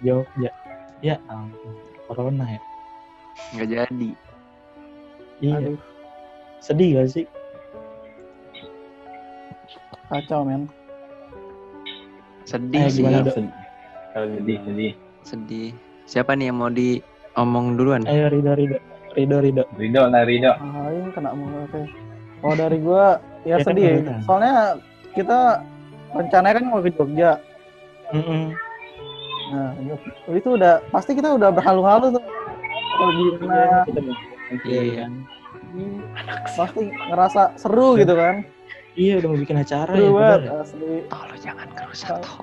Jogja. 0.00 0.52
Ya 1.00 1.16
ampun, 1.26 1.72
corona 2.06 2.44
ya. 2.46 2.60
nggak 3.52 3.68
jadi 3.70 4.10
Iya, 5.36 5.56
Aduh, 5.60 5.76
sedih 6.58 6.88
gak 6.96 7.08
sih? 7.12 7.24
kacau, 10.08 10.40
men. 10.40 10.64
sedih 12.46 12.80
Eh, 12.80 12.88
sih 12.88 13.02
gimana? 13.02 13.26
Kalau 14.14 14.26
Sedih, 14.32 14.58
sedih. 14.64 14.92
sedih 15.20 15.68
siapa 16.06 16.32
nih 16.32 16.48
yang 16.48 16.56
mau 16.56 16.70
diomong 16.70 17.76
duluan 17.76 18.06
Ayo 18.06 18.30
Rido, 18.30 18.54
Rido. 18.54 18.78
Rido, 19.12 19.36
Rido. 19.42 19.62
Rido 19.76 20.02
lah, 20.06 20.24
Rido. 20.24 20.52
Ah, 20.54 20.88
ini 20.88 21.10
kena 21.10 21.32
mulu. 21.32 21.66
Oke. 21.66 21.84
Oh, 22.40 22.54
dari 22.54 22.78
gua 22.78 23.18
ya, 23.42 23.56
Ya 23.56 23.56
kan, 23.58 23.74
sedih. 23.74 23.92
Soalnya 24.24 24.78
kita 25.16 25.64
rencananya 26.12 26.54
kan 26.60 26.64
mau 26.68 26.78
ke 26.78 26.92
Jogja. 26.92 27.40
Mm-mm. 28.12 28.52
Nah, 29.46 29.70
itu 30.30 30.48
udah 30.52 30.82
pasti 30.90 31.14
kita 31.14 31.34
udah 31.34 31.50
berhalu-halu 31.50 32.14
tuh. 32.14 32.24
Kalau 32.96 33.12
gimana 33.12 33.82
udah- 33.84 34.20
Iya. 34.62 35.06
pasti 36.54 36.86
ngerasa 36.88 37.58
seru 37.58 37.98
gitu 37.98 38.14
kan. 38.14 38.46
Iya, 38.96 39.20
udah 39.20 39.28
mau 39.28 39.38
bikin 39.38 39.58
acara 39.58 39.90
ya. 39.90 39.98
Seru 39.98 40.14
bener 40.14 40.40
ya? 40.40 40.50
asli. 40.62 40.90
tolong 41.06 41.40
jangan 41.42 41.68
kerusak 41.74 42.16
toh 42.22 42.38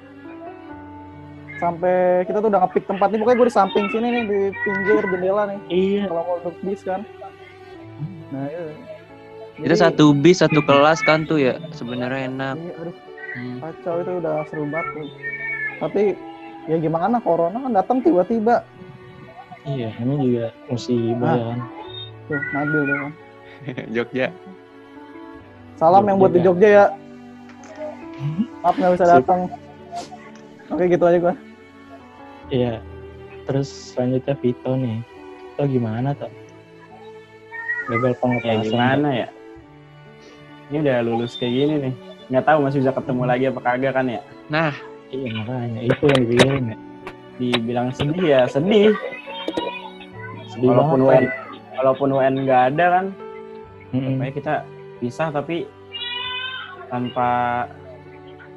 Sampai 1.58 2.27
kita 2.27 2.44
tuh 2.44 2.50
udah 2.51 2.62
ngepick 2.62 2.86
tempat 2.86 3.08
nih 3.08 3.20
pokoknya 3.24 3.38
gue 3.39 3.48
di 3.48 3.56
samping 3.56 3.86
sini 3.88 4.08
nih 4.12 4.24
di 4.27 4.39
pinggir 4.62 5.03
jendela 5.08 5.44
nih 5.48 5.60
Iya. 5.72 6.03
kalau 6.12 6.24
mau 6.27 6.38
duduk 6.44 6.56
bis 6.62 6.82
kan. 6.84 7.01
Nah, 8.30 8.46
iya. 8.46 8.63
Itu 9.53 9.69
Jadi, 9.69 9.75
satu 9.77 10.05
bis 10.12 10.41
satu 10.41 10.60
kelas 10.60 11.00
kan 11.01 11.24
tuh 11.24 11.38
ya 11.38 11.62
sebenarnya 11.72 12.25
enak. 12.27 12.55
Iya, 12.55 12.74
aduh, 12.79 12.95
Hmm. 13.33 13.57
kacau 13.60 13.95
itu 14.00 14.12
udah 14.17 14.36
seru 14.45 14.65
banget. 14.67 14.93
tuh. 14.93 15.07
Tapi 15.79 16.01
ya 16.65 16.77
gimana 16.77 17.17
corona 17.17 17.57
kan 17.60 17.74
datang 17.74 17.98
tiba-tiba. 18.00 18.62
Iya, 19.63 19.89
ini 19.95 20.13
juga 20.19 20.45
musibah 20.67 21.25
Ah. 21.25 21.33
ya 21.33 21.45
kan. 21.48 21.60
Tuh, 22.24 22.41
Nabil 22.51 22.81
tuh 22.83 22.95
kan. 22.95 23.12
Jogja. 23.95 24.27
Salam 25.75 26.03
yang 26.05 26.17
buat 26.17 26.31
di 26.31 26.41
Jogja 26.41 26.69
ya. 26.69 26.86
Maaf 28.62 28.75
nggak 28.75 28.93
bisa 28.95 29.05
datang. 29.07 29.39
Oke 30.69 30.83
gitu 30.88 31.03
aja 31.03 31.17
gua. 31.19 31.36
Iya. 32.48 32.81
Terus 33.43 33.67
selanjutnya 33.91 34.33
Vito 34.36 34.72
nih. 34.74 35.01
Vito 35.51 35.63
gimana 35.67 36.13
tuh? 36.13 36.31
Gagal 37.86 38.10
Ya 38.10 38.17
pengepasan. 38.17 38.63
gimana 38.63 39.10
ya? 39.12 39.27
Ini 40.72 40.77
udah 40.84 40.98
lulus 41.03 41.36
kayak 41.36 41.53
gini 41.53 41.75
nih. 41.89 41.93
Nggak 42.32 42.46
tahu 42.48 42.58
masih 42.63 42.79
bisa 42.86 42.91
ketemu 42.96 43.24
lagi 43.27 43.43
apa 43.51 43.60
kagak 43.60 43.93
kan 43.96 44.05
ya? 44.08 44.22
Nah, 44.48 44.74
Iya 45.13 45.29
makanya 45.38 45.82
itu 45.86 46.03
yang 46.10 46.22
dipikirin 46.25 46.63
ya. 46.74 46.77
Dibilang 47.38 47.88
sedih 47.93 48.25
ya 48.25 48.41
sedih. 48.50 48.98
Sedih 50.50 50.70
Walaupun 50.74 51.00
banget. 51.05 51.22
UN, 51.22 51.25
walaupun 51.77 52.08
UN 52.17 52.36
nggak 52.46 52.62
ada 52.74 52.86
kan, 52.89 53.05
Mm-mm. 53.93 54.17
supaya 54.17 54.32
kita 54.34 54.53
pisah 54.98 55.29
tapi 55.29 55.70
tanpa 56.89 57.29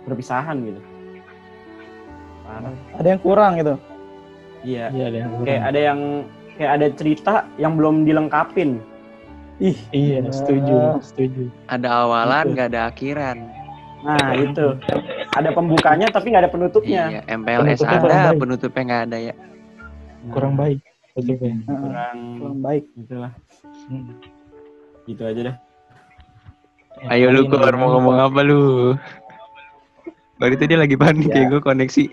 perpisahan 0.09 0.57
gitu. 0.65 0.81
Parah. 2.49 2.73
Ada 2.97 3.09
yang 3.17 3.21
kurang 3.21 3.53
gitu. 3.61 3.75
Iya. 4.65 4.89
Iya 4.97 5.05
ada 5.13 5.19
yang 5.21 5.31
kurang. 5.37 5.47
Kayak 5.49 5.65
ada 5.69 5.81
yang 5.81 6.01
kayak 6.57 6.73
ada 6.73 6.87
cerita 6.97 7.35
yang 7.61 7.73
belum 7.77 8.09
dilengkapin. 8.09 8.81
Ih, 9.57 9.73
Iya, 9.89 10.21
Ya. 10.21 10.29
setuju, 10.29 10.77
setuju. 11.01 11.49
Ada 11.67 11.89
awalan, 12.05 12.53
nggak 12.53 12.69
ada 12.77 12.93
akhiran. 12.93 13.39
Nah, 14.05 14.37
itu. 14.37 14.77
Ada 15.33 15.51
pembukanya 15.57 16.07
tapi 16.13 16.29
nggak 16.31 16.45
ada 16.45 16.53
penutupnya. 16.53 17.03
Iya, 17.09 17.21
MPLS 17.27 17.81
Penutupnya 17.81 18.21
ada, 18.23 18.37
penutupnya 18.37 18.83
nggak 18.85 19.03
ada 19.09 19.19
ya. 19.19 19.35
Kurang 20.29 20.55
baik. 20.55 20.79
Kurang 21.17 21.65
kurang 22.37 22.61
baik. 22.61 22.85
itulah. 22.95 23.33
Hmm. 23.89 24.13
Gitu 25.09 25.23
aja 25.25 25.41
deh. 25.49 25.57
Ayo 27.09 27.29
lu 27.29 27.49
keluar 27.49 27.73
mau 27.75 27.93
ngomong 27.93 28.17
apa 28.21 28.41
lu? 28.41 28.93
Baru 30.37 30.53
itu 30.53 30.69
dia 30.69 30.77
lagi 30.77 30.97
panik 30.97 31.33
Ya. 31.33 31.49
ya 31.49 31.49
gue 31.49 31.61
koneksi. 31.61 32.05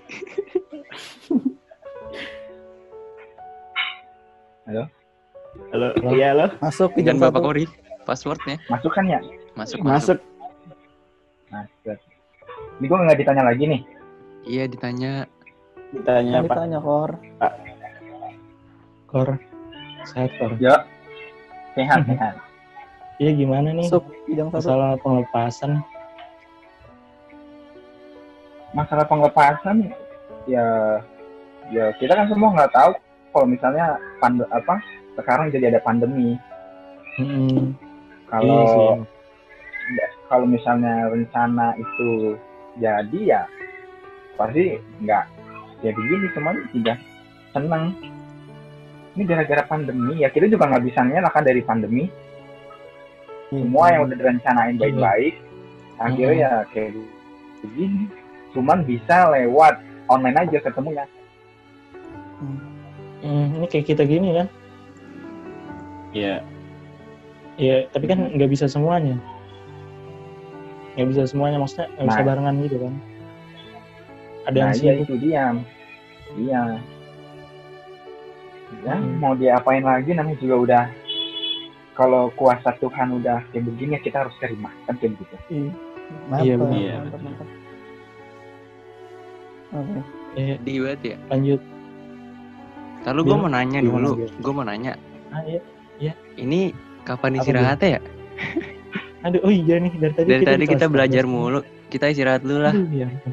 Halo. 4.64 4.88
Halo. 5.74 5.90
Iya 6.06 6.38
lo. 6.38 6.46
Masuk 6.62 6.94
ke 6.94 7.02
Dan 7.02 7.18
jam 7.18 7.26
Bapak. 7.26 7.42
Kori, 7.42 7.66
passwordnya 8.06 8.62
Masuk 8.70 8.94
kan 8.94 9.10
ya? 9.10 9.18
masuk 9.58 9.82
masuk. 9.82 10.18
Masuk. 11.50 11.78
Masuk. 11.82 11.98
Ini 12.78 12.84
gue 12.86 12.98
nggak 13.02 13.18
ditanya 13.18 13.42
lagi 13.42 13.64
nih. 13.66 13.80
Iya 14.46 14.64
ditanya. 14.70 15.26
Ditanya 15.90 16.46
apa? 16.46 16.46
ditanya 16.46 16.78
kor. 16.78 17.10
Kor. 19.10 19.28
Sehat, 20.06 20.30
Kor. 20.38 20.54
Yo. 20.62 20.78
Sehat, 21.74 22.06
sehat. 22.10 22.34
Iya 23.18 23.30
gimana 23.34 23.74
nih? 23.74 23.90
Masuk 23.90 24.06
satu. 24.30 24.54
Masalah 24.54 24.94
penglepasan. 25.02 25.82
Masalah 28.78 29.06
penglepasan, 29.10 29.90
ya, 30.46 30.66
ya 31.74 31.90
kita 31.98 32.14
kan 32.14 32.30
semua 32.30 32.54
nggak 32.62 32.70
tahu 32.70 32.90
kalau 33.34 33.46
misalnya 33.50 33.98
pand 34.22 34.38
apa 34.54 34.78
sekarang 35.14 35.50
jadi 35.50 35.70
ada 35.74 35.80
pandemi. 35.80 36.36
Hmm. 37.18 37.74
Kalau 38.26 38.42
Iya 38.42 38.66
sih. 38.66 38.88
ya, 39.94 40.06
kalau 40.26 40.46
misalnya 40.48 41.06
rencana 41.12 41.76
itu 41.76 42.34
jadi 42.80 43.18
ya 43.22 43.42
pasti 44.34 44.82
nggak 44.98 45.24
jadi 45.78 45.94
gini 46.00 46.26
semuanya 46.34 46.62
tidak 46.74 46.98
senang 47.54 47.94
ini 49.14 49.22
gara-gara 49.22 49.62
pandemi 49.62 50.18
ya 50.18 50.28
kita 50.32 50.50
juga 50.50 50.66
nggak 50.66 50.84
bisa 50.90 51.06
nyalahkan 51.06 51.44
dari 51.46 51.62
pandemi 51.62 52.10
semua 53.46 53.94
yang 53.94 54.10
udah 54.10 54.16
direncanain 54.18 54.74
baik-baik 54.74 55.38
akhirnya 56.02 56.34
ya 56.34 56.52
kayak 56.74 56.98
begini 57.62 58.10
cuman 58.50 58.82
bisa 58.82 59.30
lewat 59.30 59.78
online 60.10 60.38
aja 60.42 60.58
ketemunya 60.58 61.06
Hmm, 63.24 63.56
ini 63.56 63.66
kayak 63.70 63.88
kita 63.88 64.04
gini 64.04 64.36
kan? 64.36 64.52
Iya. 66.14 66.40
Iya, 67.54 67.76
tapi 67.90 68.06
kan 68.06 68.30
nggak 68.30 68.48
bisa 68.48 68.66
semuanya. 68.66 69.14
Nggak 70.94 71.08
bisa 71.10 71.22
semuanya, 71.26 71.58
maksudnya 71.58 71.90
nggak 71.92 72.06
bisa 72.08 72.20
Nah. 72.20 72.26
barengan 72.26 72.54
gitu 72.62 72.76
kan? 72.80 72.94
Ada 74.44 74.54
nah 74.54 74.64
yang 74.64 74.74
iya 74.76 74.92
sibuk. 74.92 75.04
itu 75.04 75.14
dia 75.20 75.44
iya 76.36 76.62
ya 78.82 78.92
Hmm. 78.92 79.16
mau 79.16 79.32
diapain 79.32 79.80
lagi 79.80 80.12
namanya 80.12 80.36
juga 80.36 80.56
udah 80.58 80.84
kalau 81.92 82.26
kuasa 82.34 82.74
Tuhan 82.76 83.14
udah 83.14 83.40
kayak 83.48 83.64
begini 83.64 83.94
ya 83.94 84.00
kita 84.02 84.16
harus 84.20 84.34
terima 84.36 84.68
kan 84.84 84.98
kayak 84.98 85.14
begitu 85.14 85.36
Ih, 85.48 85.70
Mantap, 86.26 86.74
Iya, 86.74 86.94
mantap, 86.98 87.20
mantap. 87.22 87.48
Oke. 89.72 90.00
Iya, 90.34 90.54
Di 90.60 90.72
banget 90.76 91.00
ya. 91.02 91.16
lanjut. 91.28 91.60
Lalu 93.04 93.20
gue 93.22 93.36
mau 93.38 93.48
nanya 93.48 93.78
dulu. 93.80 94.10
Gue 94.38 94.52
mau 94.52 94.64
nanya. 94.64 94.92
Ah, 95.30 95.40
iya. 95.44 95.60
Ini 96.34 96.60
kapan 97.06 97.30
Apa, 97.34 97.40
istirahatnya 97.42 97.88
ya? 97.98 98.00
Aduh, 99.24 99.40
oh 99.46 99.52
iya 99.52 99.80
nih 99.80 99.92
dari 99.96 100.12
tadi 100.12 100.28
Dari 100.28 100.42
kita 100.44 100.52
tadi 100.52 100.64
di 100.64 100.68
kita 100.68 100.86
belajar 100.90 101.24
12. 101.24 101.32
mulu. 101.32 101.60
Kita 101.88 102.04
istirahat 102.10 102.42
dulu 102.44 102.60
lah. 102.60 102.74
Aduh, 102.74 102.86
iya. 102.92 103.06
ampun. 103.08 103.32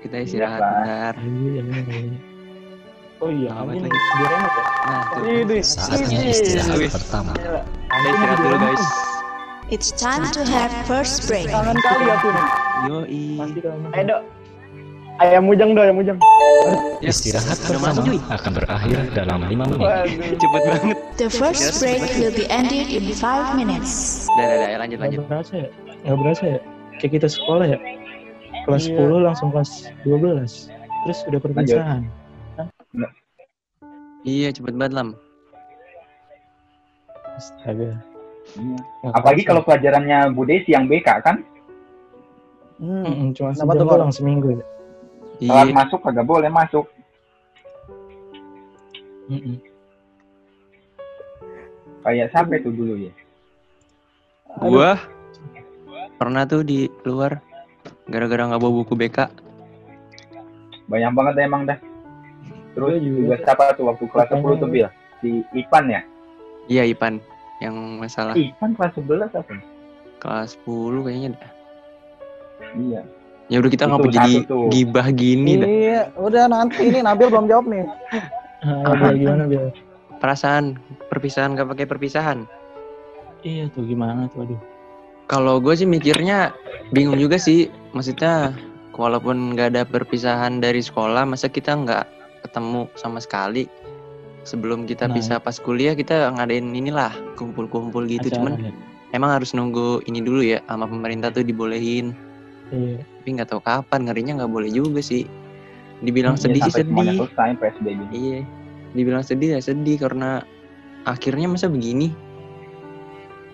Kita 0.00 0.16
istirahat 0.24 0.60
Pak. 0.64 0.72
bentar. 0.72 1.14
Iya, 1.20 1.62
iya, 1.62 1.98
iya. 2.08 2.20
Oh 3.20 3.28
iya, 3.28 3.52
lagi. 3.52 3.84
enak 3.84 3.92
ya. 4.32 4.64
Nah, 4.88 5.02
tuh. 5.12 5.22
Ini 5.28 5.58
Saatnya 5.60 6.20
istirahat 6.24 6.80
pertama. 6.88 7.32
Kita 7.36 8.08
istirahat 8.08 8.38
dulu 8.40 8.56
guys. 8.56 8.86
It's 9.70 9.94
time 9.94 10.26
to 10.34 10.42
have 10.42 10.72
first 10.88 11.30
break. 11.30 11.46
Kangen 11.46 11.78
kali 11.78 12.04
ya 12.08 12.16
tuh. 12.18 12.32
Yoi. 12.90 13.24
Pasti 13.38 13.58
kalau 13.62 13.92
Ayo. 13.94 14.16
Ayam 15.20 15.44
mujang 15.44 15.76
dong, 15.76 15.84
ayam 15.84 15.96
mujang. 16.00 16.18
Ya, 17.04 17.12
Istirahat 17.12 17.60
nih. 18.04 18.20
akan 18.32 18.50
berakhir 18.56 18.98
dalam 19.12 19.44
5 19.44 19.52
menit. 19.68 19.80
Waduh. 19.84 20.36
Cepet 20.40 20.62
banget. 20.64 20.98
The 21.20 21.28
first 21.28 21.76
break 21.76 22.00
will 22.16 22.32
be 22.32 22.48
ended 22.48 22.88
in 22.88 23.04
5 23.04 23.20
minutes. 23.52 24.24
Udah, 24.32 24.44
udah, 24.44 24.56
udah. 24.56 24.68
Lanjut, 24.80 24.98
lanjut. 25.00 25.18
nggak 25.20 25.28
berasa 25.28 25.52
ya? 25.56 25.68
Nggak 26.00 26.18
berasa 26.18 26.42
ya? 26.48 26.58
Kayak 26.96 27.12
kita 27.20 27.28
sekolah 27.28 27.66
ya? 27.68 27.78
Kelas 28.64 28.84
Iya. 28.86 28.96
10 28.96 29.20
langsung 29.20 29.48
kelas 29.52 29.70
12. 30.04 30.52
Terus 31.04 31.18
udah 31.28 31.40
perpisahan. 31.40 32.00
Iya, 34.22 34.48
cepet 34.52 34.72
banget 34.76 34.92
lam. 34.96 35.08
Astaga. 37.36 37.92
Iya. 38.56 38.76
Apalagi 39.12 39.42
kalau 39.44 39.60
pelajarannya 39.60 40.32
Bu 40.32 40.48
Desi 40.48 40.72
yang 40.72 40.88
BK 40.88 41.08
kan 41.20 41.36
Hmm. 42.80 43.36
Cuma 43.36 43.52
sejam 43.52 43.76
doang 43.76 44.08
seminggu 44.08 44.56
ya. 44.56 44.64
Telat 45.40 45.66
Iya. 45.66 45.74
masuk 45.74 46.00
kagak 46.00 46.24
boleh 46.24 46.48
masuk 46.48 46.84
Mm-mm. 49.26 49.56
kayak 52.00 52.28
sampai 52.30 52.58
tuh 52.58 52.70
dulu 52.70 52.94
ya 52.98 53.12
Gua 54.58 54.98
pernah 56.16 56.42
tuh 56.42 56.60
di 56.60 56.84
luar 57.04 57.38
gara-gara 58.04 58.44
nggak 58.44 58.58
bawa 58.58 58.72
buku 58.76 58.92
BK. 58.94 59.18
banyak 60.84 61.12
banget 61.14 61.32
dah 61.32 61.44
emang 61.44 61.62
dah 61.64 61.78
terus 62.70 62.98
juga. 62.98 63.38
siapa 63.40 63.70
tuh 63.72 63.86
waktu 63.86 64.04
kelas 64.04 64.28
10 64.28 64.42
tuh 64.58 64.68
Bil 64.68 64.88
si 65.20 65.30
Ipan 65.54 65.86
ya 65.88 66.02
Iya, 66.66 66.86
Ipan. 66.86 67.18
Yang 67.58 67.74
masalah 67.96 68.34
Ipan 68.34 68.70
kelas 68.72 68.92
11 68.96 69.30
apa 69.32 69.54
kelas 70.18 70.50
10 70.60 71.00
kayaknya 71.00 71.30
dah. 71.32 71.52
iya 72.74 73.00
Ya 73.50 73.58
udah 73.58 73.70
kita 73.70 73.90
ngapa 73.90 74.06
jadi 74.14 74.46
gibah 74.70 75.10
gini 75.10 75.58
dah. 75.58 75.66
Iya, 75.66 76.00
udah 76.14 76.46
nanti 76.46 76.86
ini 76.86 77.02
Nabil 77.02 77.26
belum 77.34 77.50
jawab 77.50 77.66
nih. 77.66 77.82
Ah, 78.62 78.94
Bil, 78.94 79.26
gimana 79.26 79.42
Bil? 79.50 79.74
Perasaan 80.22 80.78
perpisahan 81.10 81.58
gak 81.58 81.66
pakai 81.74 81.86
perpisahan. 81.90 82.46
Iya 83.42 83.66
tuh 83.74 83.90
gimana 83.90 84.30
tuh 84.30 84.46
aduh. 84.46 84.60
Kalau 85.26 85.58
gue 85.58 85.74
sih 85.74 85.88
mikirnya 85.88 86.54
bingung 86.94 87.18
juga 87.18 87.42
sih. 87.42 87.66
Maksudnya 87.90 88.54
walaupun 88.94 89.58
nggak 89.58 89.74
ada 89.74 89.82
perpisahan 89.82 90.62
dari 90.62 90.78
sekolah, 90.78 91.26
masa 91.26 91.50
kita 91.50 91.74
nggak 91.74 92.06
ketemu 92.46 92.86
sama 92.94 93.18
sekali. 93.18 93.66
Sebelum 94.46 94.86
kita 94.86 95.10
Nah, 95.10 95.18
bisa 95.18 95.42
pas 95.42 95.58
kuliah 95.58 95.98
kita 95.98 96.30
ngadain 96.38 96.70
inilah 96.70 97.10
kumpul-kumpul 97.34 98.06
gitu. 98.06 98.30
Acara 98.30 98.36
Cuman 98.38 98.52
ya. 98.62 98.72
emang 99.10 99.34
harus 99.34 99.50
nunggu 99.58 100.06
ini 100.06 100.22
dulu 100.22 100.40
ya 100.46 100.62
sama 100.70 100.86
pemerintah 100.86 101.34
tuh 101.34 101.42
dibolehin. 101.42 102.14
Iya. 102.70 103.02
Tapi 103.20 103.36
nggak 103.36 103.52
tahu 103.52 103.60
kapan 103.60 104.08
ngerinya 104.08 104.32
nggak 104.40 104.48
boleh 104.48 104.72
juga 104.72 105.04
sih. 105.04 105.28
Dibilang 106.00 106.34
Hmm, 106.34 106.42
sedih 106.42 106.56
Iya, 106.58 106.66
sih 106.66 106.80
sedih. 106.80 107.16
selesai 107.20 107.50
PSBB 107.60 108.00
Iya. 108.10 108.40
Dibilang 108.90 109.20
sedih 109.20 109.48
ya 109.54 109.60
sedih 109.60 110.00
karena 110.00 110.40
akhirnya 111.04 111.46
masa 111.46 111.68
begini. 111.68 112.08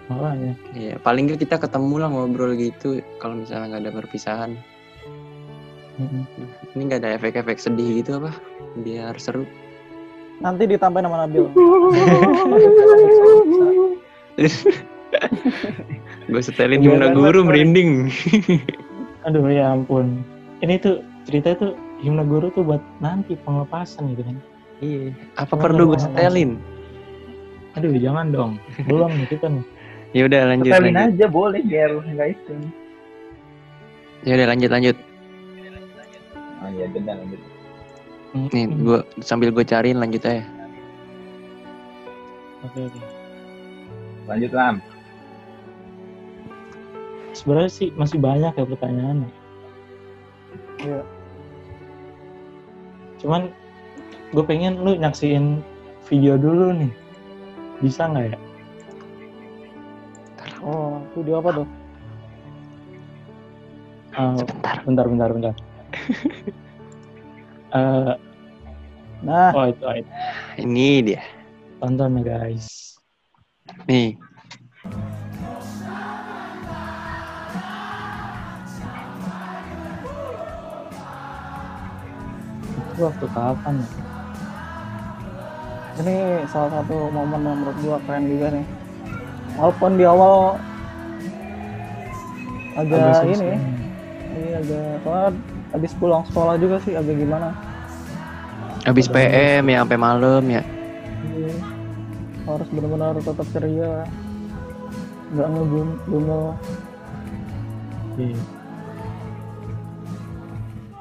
Makanya. 0.07 0.55
Iya, 0.73 0.95
paling 1.03 1.27
nggak 1.27 1.43
kita 1.43 1.59
ketemu 1.59 1.95
lah 1.99 2.09
ngobrol 2.09 2.55
gitu 2.55 3.03
kalau 3.19 3.43
misalnya 3.43 3.75
nggak 3.75 3.83
ada 3.83 3.93
perpisahan. 3.93 4.55
Mm-mm. 5.99 6.23
Ini 6.73 6.83
nggak 6.87 7.01
ada 7.03 7.19
efek-efek 7.19 7.59
sedih 7.59 7.99
gitu 7.99 8.23
apa? 8.23 8.31
Biar 8.79 9.19
seru. 9.19 9.43
Nanti 10.39 10.71
ditambahin 10.71 11.11
sama 11.11 11.27
Nabil. 11.27 11.51
Gue 16.29 16.43
setelin 16.43 16.83
Iya, 16.83 16.91
himna 16.93 17.07
kan, 17.09 17.17
guru 17.17 17.41
merinding. 17.43 17.91
Aduh 19.27 19.51
ya 19.51 19.75
ampun. 19.75 20.23
Ini 20.63 20.79
tuh 20.79 21.03
cerita 21.27 21.59
tuh 21.59 21.75
himna 22.01 22.23
guru 22.23 22.49
tuh 22.55 22.63
buat 22.63 22.81
nanti 23.03 23.35
penglepasan 23.43 24.15
gitu 24.15 24.23
kan. 24.23 24.37
Iya. 24.79 25.11
Apa 25.35 25.57
Kenapa 25.57 25.63
perlu 25.67 25.83
gue 25.93 25.99
setelin? 25.99 26.51
Aduh 27.75 27.93
jangan 27.99 28.31
dong. 28.31 28.53
Belum 28.87 29.11
nih 29.13 29.27
kita 29.29 29.51
nih. 29.51 29.65
Ya 30.15 30.23
udah 30.25 30.41
lanjut 30.49 30.71
Setelin 30.73 30.95
lanjut. 30.97 31.13
aja 31.13 31.27
boleh 31.29 31.61
biar 31.67 31.91
nggak 31.93 32.29
itu 32.33 32.55
Ya 34.25 34.33
udah 34.39 34.47
lanjut 34.49 34.71
lanjut. 34.73 34.97
oh 36.57 36.69
iya 36.73 36.87
benar 36.89 37.15
lanjut 37.21 37.41
Nih 38.55 38.65
gua 38.81 39.01
sambil 39.21 39.53
gue 39.53 39.61
cariin 39.61 40.01
lanjut 40.01 40.23
aja. 40.25 40.41
Oke 42.65 42.81
oke. 42.89 43.01
lanjut 44.27 44.53
lam 44.57 44.75
Sebenarnya 47.37 47.69
sih 47.69 47.89
masih 47.93 48.17
banyak 48.17 48.57
ya 48.57 48.65
pertanyaan. 48.65 49.29
Iya. 50.81 51.05
Cuman 53.21 53.53
gue 54.33 54.45
pengen 54.49 54.81
lu 54.81 54.97
nyaksiin 54.97 55.61
video 56.09 56.41
dulu 56.41 56.73
nih. 56.73 56.93
Bisa 57.85 58.09
nggak 58.09 58.33
ya? 58.33 58.39
Oh, 60.65 61.05
video 61.13 61.45
apa 61.45 61.63
tuh? 61.63 61.69
Eh, 64.17 64.37
Sebentar. 64.41 64.77
bentar, 64.89 65.07
bentar, 65.07 65.29
bentar. 65.29 65.55
Eh, 67.77 68.15
Nah, 69.25 69.51
oh 69.57 69.67
itu, 69.73 69.85
itu. 69.97 70.11
Ini 70.61 70.89
dia. 71.03 71.23
tonton 71.81 72.21
ya 72.21 72.23
guys. 72.25 72.97
Nih. 73.89 74.17
Itu 82.97 83.13
waktu 83.13 83.27
kapan 83.37 83.77
ya? 83.77 83.89
ini 86.01 86.17
salah 86.49 86.81
satu 86.81 87.13
momen 87.13 87.45
yang 87.45 87.57
menurut 87.61 87.77
gua 87.85 87.97
keren 88.09 88.25
juga 88.25 88.57
nih. 88.57 88.65
Walaupun 89.61 89.91
di 90.01 90.05
awal 90.09 90.57
agak, 92.77 93.01
Agak 93.01 93.37
ini, 93.37 93.53
ini 94.37 94.49
agak 94.53 94.89
soalnya 95.05 95.31
habis 95.73 95.93
pulang 95.97 96.25
sekolah 96.29 96.57
juga 96.57 96.77
sih 96.85 96.97
agak 96.97 97.17
gimana. 97.21 97.53
Habis 98.89 99.13
PM 99.13 99.65
ya 99.69 99.85
sampai 99.85 99.99
malam 100.01 100.45
ya. 100.49 100.63
Iya. 101.37 101.57
Harus 102.49 102.69
benar-benar 102.73 103.17
tetap 103.21 103.49
ceria. 103.53 104.09
Nggak 105.37 105.49
ngebunga. 105.53 106.45
Iya. 108.21 108.41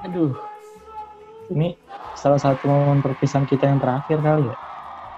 Aduh. 0.07 0.35
Ini 1.45 1.77
salah 2.15 2.39
satu 2.39 2.65
momen 2.65 3.03
perpisahan 3.03 3.45
kita 3.45 3.67
yang 3.67 3.79
terakhir 3.79 4.17
kali 4.23 4.47
ya. 4.47 4.57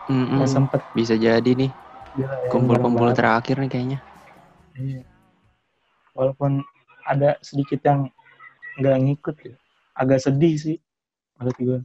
Mm-mm. 0.08 0.40
Nggak 0.40 0.52
sempet 0.52 0.82
Bisa 0.96 1.14
jadi 1.20 1.52
nih 1.54 1.72
ya, 2.18 2.28
kumpul-kumpul 2.50 3.12
terakhir 3.14 3.60
nih 3.62 3.70
kayaknya. 3.70 4.00
Iya. 4.78 5.02
Walaupun 6.18 6.64
ada 7.06 7.38
sedikit 7.46 7.80
yang 7.86 8.10
nggak 8.82 8.98
ngikut 9.06 9.36
ya. 9.46 9.56
Agak 9.98 10.20
sedih 10.26 10.56
sih. 10.58 10.78
Menurut 11.38 11.58
gue. 11.62 11.80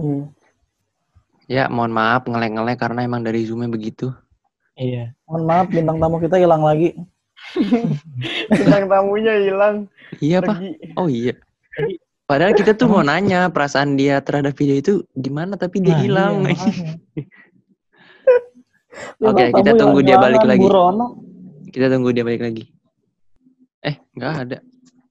Iya. 0.00 0.24
Ya, 1.44 1.64
mohon 1.68 1.92
maaf 1.92 2.24
ngelek-ngelek 2.24 2.80
karena 2.80 3.04
emang 3.04 3.20
dari 3.20 3.44
zoomnya 3.44 3.68
begitu. 3.68 4.08
Iya. 4.80 5.12
Mohon 5.28 5.44
maaf 5.44 5.66
bintang 5.68 5.98
tamu 6.00 6.16
kita 6.18 6.40
hilang 6.40 6.64
lagi. 6.64 6.96
Bintang 8.48 8.88
tamunya 8.88 9.34
hilang. 9.36 9.76
Iya, 10.18 10.40
Pak. 10.40 10.56
Oh 10.96 11.10
iya. 11.10 11.36
Padahal 12.24 12.56
kita 12.56 12.72
tuh 12.72 12.88
mau 12.88 13.04
nanya 13.04 13.52
perasaan 13.52 13.94
dia 13.94 14.16
terhadap 14.18 14.56
video 14.56 14.74
itu 14.74 14.92
gimana, 15.12 15.54
tapi 15.54 15.76
dia 15.78 15.92
Nah, 15.92 16.00
hilang. 16.00 16.34
iya. 16.42 16.56
Oke, 19.20 19.44
Bintang 19.44 19.58
kita 19.60 19.70
tunggu 19.76 20.00
dia 20.00 20.16
balik 20.16 20.40
lagi. 20.40 20.62
burono. 20.62 21.06
kita 21.68 21.90
tunggu 21.90 22.14
dia 22.14 22.22
balik 22.22 22.40
lagi. 22.40 22.64
Eh, 23.82 23.98
nggak 24.14 24.32
ada. 24.40 24.58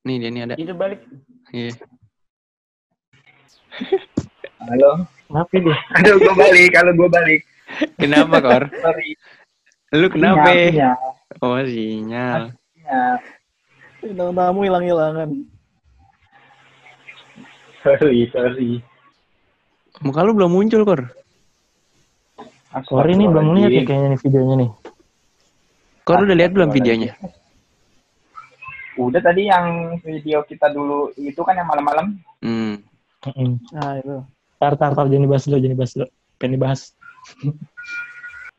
Nih 0.02 0.15
dia 0.17 0.30
nih 0.32 0.41
ada. 0.43 0.56
Itu 0.56 0.73
balik. 0.73 0.99
Iya. 1.52 1.76
Halo. 4.63 4.91
Kenapa 5.28 5.54
dia? 5.54 5.78
Aduh, 5.93 6.15
gue 6.17 6.34
balik. 6.34 6.69
Kalau 6.71 6.91
gue 6.95 7.10
balik. 7.12 7.41
Kenapa, 7.99 8.36
Kor? 8.39 8.63
Sorry. 8.71 9.10
Lu 9.91 10.08
kenapa? 10.08 10.49
Sinyal, 10.49 10.97
Oh, 11.41 11.60
sinyal. 11.60 12.41
sinyal. 14.02 14.32
Tamu 14.34 14.60
hilang-hilangan. 14.63 15.30
Sorry, 17.84 18.32
sorry. 18.32 18.80
Muka 20.02 20.24
lu 20.24 20.32
belum 20.34 20.52
muncul, 20.56 20.88
Kor. 20.88 21.02
Kor 22.89 23.06
ini 23.06 23.30
belum 23.30 23.54
lihat 23.54 23.69
nih 23.69 23.86
kayaknya 23.86 24.08
nih 24.15 24.19
videonya 24.24 24.56
nih. 24.65 24.72
Kor 26.08 26.19
udah 26.26 26.38
lihat 26.39 26.52
belum 26.56 26.69
videonya? 26.74 27.12
Udah 28.98 29.22
tadi 29.22 29.50
yang 29.52 29.98
video 30.02 30.41
kita 30.48 30.74
dulu 30.74 31.13
itu 31.19 31.38
kan 31.46 31.60
yang 31.60 31.69
malam-malam. 31.69 32.17
Hmm. 32.41 32.82
Nah, 33.78 33.93
itu. 34.02 34.17
Tar, 34.58 34.74
tar, 34.80 34.91
tar, 34.96 35.06
jangan 35.12 35.28
dibahas 35.28 35.43
dulu, 35.46 35.58
jangan 35.60 35.74
dibahas 35.76 35.91
dulu. 35.93 36.08
Pengen 36.39 36.54
dibahas. 36.58 36.82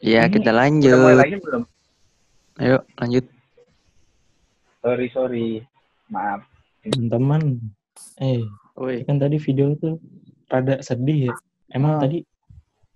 Ya, 0.04 0.28
kita 0.28 0.52
Udah 0.52 0.68
mulai 0.68 1.16
lanjut. 1.16 1.16
lagi 1.16 1.36
belum? 1.40 1.62
Ayo, 2.60 2.76
lanjut. 3.00 3.24
Sorry, 4.84 5.06
sorry. 5.16 5.48
Maaf. 6.12 6.44
Teman-teman. 6.84 7.56
Eh, 8.20 8.44
Woi. 8.74 9.06
kan 9.06 9.16
tadi 9.16 9.38
video 9.38 9.70
itu 9.70 9.98
rada 10.46 10.78
sedih 10.80 11.30
ya. 11.30 11.34
Emang 11.70 11.96
Ah. 11.96 12.00
tadi 12.02 12.26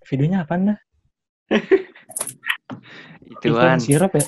videonya 0.05 0.43
apa 0.43 0.53
dah? 0.55 0.79
Ituan. 3.31 3.79
sirup 3.79 4.11
ya? 4.11 4.25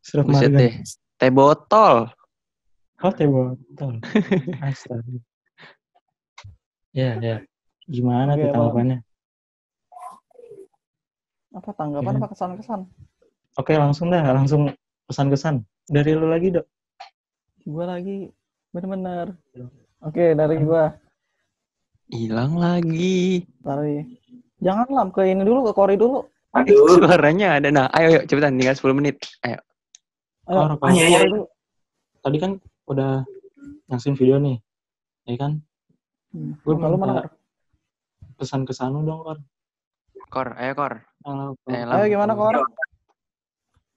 Sirup 0.00 0.24
Buset 0.26 0.48
marga. 0.48 0.58
deh. 0.58 0.72
Teh 1.16 1.30
botol. 1.30 2.08
Oh, 3.00 3.12
teh 3.12 3.28
botol. 3.28 4.00
Astaga. 4.64 5.20
Ya, 6.90 7.20
ya. 7.20 7.36
Gimana 7.86 8.34
Oke, 8.34 8.42
tuh 8.42 8.50
tanggapannya? 8.50 8.98
Apa 11.50 11.70
tanggapan 11.74 12.12
Iya. 12.12 12.18
apa 12.18 12.26
kesan-kesan? 12.30 12.80
Oke, 13.58 13.72
langsung 13.74 14.08
dah, 14.08 14.22
langsung 14.24 14.70
pesan-kesan. 15.04 15.66
Dari 15.84 16.14
lu 16.14 16.30
lagi, 16.30 16.54
Dok. 16.54 16.66
Gua 17.66 17.84
lagi 17.90 18.30
bener-bener. 18.70 19.34
Oke, 20.00 20.32
dari 20.32 20.56
gua. 20.64 20.88
Hilang 22.10 22.56
lagi. 22.56 23.44
Dari 23.60 24.02
Jangan 24.60 24.88
lam 24.92 25.08
ke 25.08 25.24
ini 25.24 25.40
dulu 25.40 25.68
ke 25.68 25.72
Kori 25.72 25.96
dulu. 25.96 26.20
Aduh. 26.52 26.88
Suaranya 27.00 27.56
ada. 27.60 27.68
Nah, 27.72 27.86
ayo, 27.96 28.20
ayo 28.20 28.28
cepetan 28.28 28.60
tinggal 28.60 28.76
10 28.76 28.92
menit. 28.96 29.16
Ayo. 29.44 29.56
Ayo, 30.48 30.76
iya, 30.92 31.04
iya. 31.08 31.18
Kori 31.20 31.28
dulu. 31.32 31.44
Tadi 32.20 32.36
kan 32.36 32.50
udah 32.88 33.10
ngasih 33.88 34.12
video 34.16 34.36
nih. 34.36 34.56
Ya 35.24 35.36
kan? 35.40 35.52
Hmm. 36.36 36.56
Lu 36.64 36.76
minta- 36.76 36.96
mana? 36.96 37.22
Pesan 38.36 38.64
kesan 38.64 38.92
lu 38.96 39.04
dong, 39.04 39.20
Kor. 39.24 39.38
Kor, 40.32 40.48
ayo 40.56 40.72
Kor. 40.76 40.94
Halo, 41.24 41.56
Kor. 41.60 41.72
Eh, 41.72 41.84
Ayo 41.84 42.04
Lam. 42.04 42.12
gimana 42.12 42.32
Kor? 42.36 42.54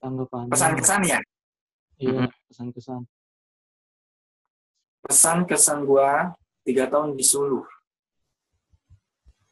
Tanggapan. 0.00 0.44
Pesan-kesan 0.52 1.00
ya? 1.08 1.18
Iya, 1.96 2.28
pesan-kesan. 5.04 5.48
Pesan-kesan 5.48 5.78
gua 5.84 6.32
tiga 6.64 6.88
tahun 6.88 7.12
di 7.16 7.24
Sulu. 7.24 7.60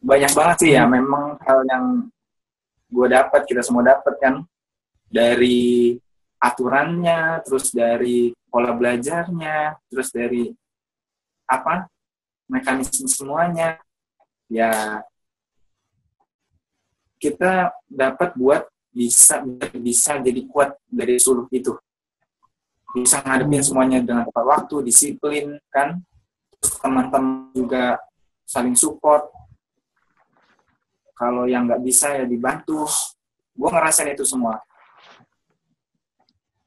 Banyak 0.02 0.32
banget 0.34 0.56
sih 0.66 0.72
ya, 0.74 0.88
memang 0.88 1.38
hal 1.44 1.62
yang 1.68 1.84
gua 2.90 3.06
dapat, 3.08 3.44
kita 3.46 3.62
semua 3.62 3.84
dapat 3.84 4.14
kan. 4.18 4.34
Dari 5.12 5.94
aturannya, 6.40 7.44
terus 7.44 7.70
dari 7.70 8.32
pola 8.48 8.72
belajarnya, 8.72 9.76
terus 9.92 10.08
dari 10.10 10.48
apa 11.46 11.86
mekanisme 12.48 13.06
semuanya. 13.06 13.76
Ya, 14.48 15.00
kita 17.20 17.72
dapat 17.88 18.34
buat 18.34 18.66
bisa 18.92 19.40
bisa 19.72 20.20
jadi 20.20 20.44
kuat 20.48 20.76
dari 20.84 21.16
Sulu 21.16 21.48
itu 21.48 21.72
bisa 22.92 23.24
ngadepin 23.24 23.64
semuanya 23.64 23.98
dengan 24.04 24.28
tepat 24.28 24.44
waktu, 24.44 24.76
disiplin, 24.84 25.56
kan. 25.72 26.00
Terus 26.60 26.76
teman-teman 26.78 27.50
juga 27.56 27.98
saling 28.44 28.76
support. 28.76 29.32
Kalau 31.16 31.48
yang 31.48 31.66
nggak 31.66 31.82
bisa 31.82 32.12
ya 32.12 32.24
dibantu. 32.28 32.86
Gue 33.52 33.68
ngerasain 33.68 34.12
itu 34.12 34.24
semua. 34.24 34.60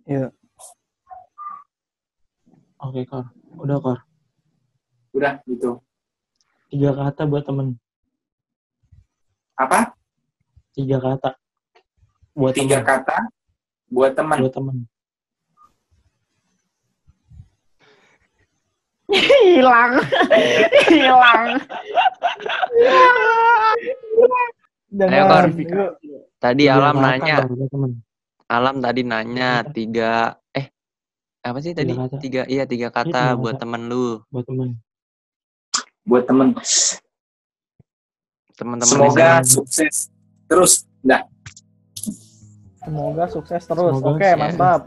Iya. 0.06 0.30
Oke, 2.78 3.02
Kor. 3.10 3.26
Udah, 3.58 3.78
Kor. 3.82 4.00
Udah 5.16 5.42
gitu. 5.50 5.82
Tiga 6.70 6.92
kata 6.94 7.24
buat 7.26 7.46
temen. 7.48 7.80
Apa? 9.56 9.96
Tiga 10.76 11.00
kata. 11.00 11.40
Buat 12.36 12.54
Tiga 12.54 12.84
temen. 12.84 12.86
kata 12.86 13.18
buat 13.90 14.12
teman. 14.12 14.38
Buat 14.44 14.54
temen. 14.54 14.78
Hilang. 19.46 19.92
Hilang. 20.90 21.46
Jangan. 24.90 25.46
Ayo. 25.52 25.86
Tadi 26.38 26.64
Tiga 26.66 26.74
Alam 26.78 26.96
nanya. 26.98 27.38
Temen. 27.46 27.92
Alam 28.46 28.76
tadi 28.78 29.02
nanya 29.02 29.50
tiga 29.66 30.38
eh 30.50 30.70
apa 31.42 31.58
sih 31.60 31.74
tadi? 31.74 31.94
Tiga. 31.94 32.18
Tiga 32.18 32.42
iya 32.46 32.64
tiga 32.66 32.90
kata 32.90 33.34
tiga 33.34 33.38
buat 33.38 33.58
temen 33.58 33.90
lu, 33.90 34.22
Buat 34.30 34.46
temen. 34.46 34.70
Buat 36.06 36.24
teman. 36.30 36.48
teman-teman 38.56 38.88
Semoga 38.88 39.30
sukses. 39.44 40.08
Terus. 40.48 40.86
Dah. 41.02 41.26
Semoga 42.80 43.26
sukses 43.28 43.62
terus. 43.66 43.94
Semoga 43.98 44.10
Oke, 44.14 44.22
sukses. 44.24 44.40
mantap. 44.40 44.82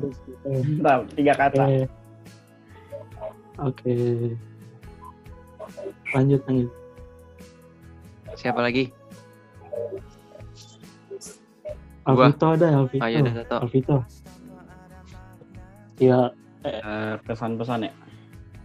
Eh, 0.46 0.62
Mantap, 0.64 1.00
tiga 1.12 1.32
kata. 1.34 1.62
eh, 1.68 1.84
Oke. 3.58 3.92
Lanjut 6.14 6.40
lanjut. 6.46 6.70
Siapa 8.38 8.62
lagi? 8.62 8.94
Alvito 12.08 12.46
ada 12.48 12.66
Alvito. 12.72 13.04
Oh, 13.04 13.08
iya, 13.10 13.18
ada 13.20 13.32
satu. 13.44 13.54
Alvito. 13.66 13.96
Iya, 15.98 16.30
Eh, 16.58 17.14
pesan-pesan 17.22 17.86
ya. 17.86 17.92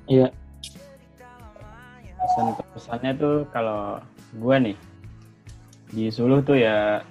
iya. 0.09 0.27
Pesan-pesannya 2.17 3.11
tuh 3.15 3.45
kalau 3.53 4.01
gue 4.33 4.55
nih 4.57 4.77
di 5.93 6.09
Suluh 6.09 6.41
tuh 6.41 6.57
ya 6.57 7.05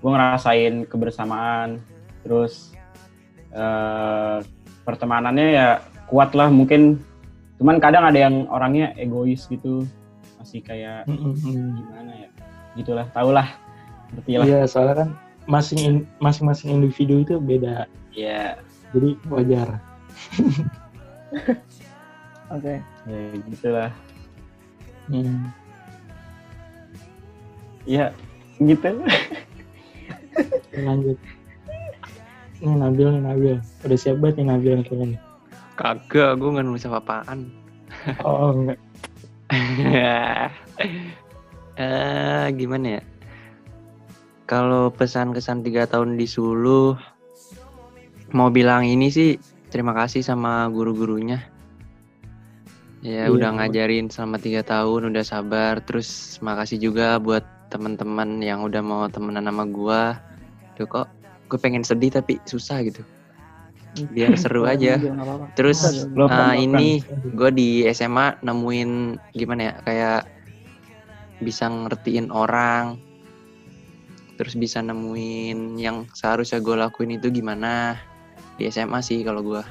gue 0.00 0.08
ngerasain 0.08 0.88
kebersamaan 0.88 1.84
terus 2.24 2.72
eh, 3.52 4.38
pertemanannya 4.88 5.48
ya 5.52 5.68
kuat 6.06 6.32
lah 6.32 6.48
mungkin 6.48 7.00
cuman 7.56 7.78
kadang 7.78 8.04
ada 8.04 8.18
yang 8.18 8.44
orangnya 8.48 8.92
egois 8.94 9.46
gitu 9.46 9.86
masih 10.36 10.60
kayak 10.60 11.06
gimana 11.06 12.10
ya 12.14 12.28
gitulah 12.74 13.06
tau 13.10 13.30
lah 13.30 13.46
ngerti 14.12 14.30
lah 14.34 14.44
Iya, 14.44 14.60
soalnya 14.66 14.94
kan 15.00 15.08
masing 15.44 15.78
in- 15.80 16.06
masing-masing 16.18 16.68
individu 16.74 17.20
itu 17.20 17.34
beda. 17.36 17.84
ya 18.10 18.58
Jadi 18.90 19.10
wajar. 19.26 19.78
Oke. 22.50 22.74
ya 23.04 23.18
gitulah 23.50 23.90
Hmm. 25.04 25.52
ya 27.84 28.08
gitu 28.56 28.88
Lanjut. 30.74 31.14
Ini 32.58 32.74
Nabil 32.74 33.06
nih 33.10 33.22
Nabil. 33.22 33.54
Udah 33.84 33.94
siap 33.94 34.16
banget 34.18 34.34
nih 34.40 34.46
Nabil 34.48 34.70
nih 34.74 34.84
kayaknya. 34.84 35.18
Kagak, 35.74 36.38
gue 36.38 36.54
nggak 36.54 36.66
nulis 36.66 36.86
apa-apaan. 36.86 37.50
Oh, 38.22 38.54
enggak. 38.54 38.78
eh 41.82 42.46
gimana 42.54 42.98
ya? 42.98 43.02
Kalau 44.44 44.92
pesan-kesan 44.92 45.64
tiga 45.64 45.88
tahun 45.88 46.20
di 46.20 46.28
Suluh, 46.28 46.94
mau 48.36 48.52
bilang 48.52 48.84
ini 48.86 49.08
sih 49.08 49.40
terima 49.72 49.96
kasih 49.96 50.22
sama 50.22 50.68
guru-gurunya. 50.70 51.42
Ya 53.04 53.28
Iya, 53.28 53.36
udah 53.36 53.50
ngajarin 53.60 54.08
selama 54.08 54.40
tiga 54.40 54.64
tahun, 54.64 55.12
udah 55.12 55.24
sabar. 55.26 55.82
Terus 55.84 56.40
makasih 56.40 56.80
juga 56.80 57.20
buat 57.20 57.44
teman-teman 57.68 58.40
yang 58.40 58.64
udah 58.64 58.80
mau 58.80 59.04
temenan 59.12 59.44
sama 59.44 59.64
gua. 59.68 60.16
Tuh 60.78 60.88
kok 60.88 61.10
gue 61.50 61.58
pengen 61.60 61.84
sedih 61.84 62.08
tapi 62.14 62.40
susah 62.48 62.80
gitu. 62.86 63.04
Biar 63.94 64.34
seru 64.34 64.66
aja. 64.66 64.98
Biar 64.98 65.12
nggak 65.12 65.22
apa-apa. 65.22 65.46
Terus 65.54 65.78
kan- 66.26 66.56
ini 66.56 66.88
gue 67.30 67.50
di 67.50 67.68
SMA 67.86 68.40
nemuin 68.40 68.90
gimana 69.30 69.60
ya 69.62 69.74
kayak 69.80 70.20
bisa 71.36 71.66
ngertiin 71.66 72.30
orang 72.30 72.96
terus 74.34 74.54
bisa 74.54 74.80
nemuin 74.80 75.78
yang 75.78 76.10
seharusnya 76.10 76.58
gue 76.58 76.74
lakuin 76.74 77.14
itu 77.14 77.30
gimana 77.30 77.94
di 78.54 78.66
SMA 78.66 78.98
sih 78.98 79.22
kalau 79.22 79.42
gue 79.44 79.62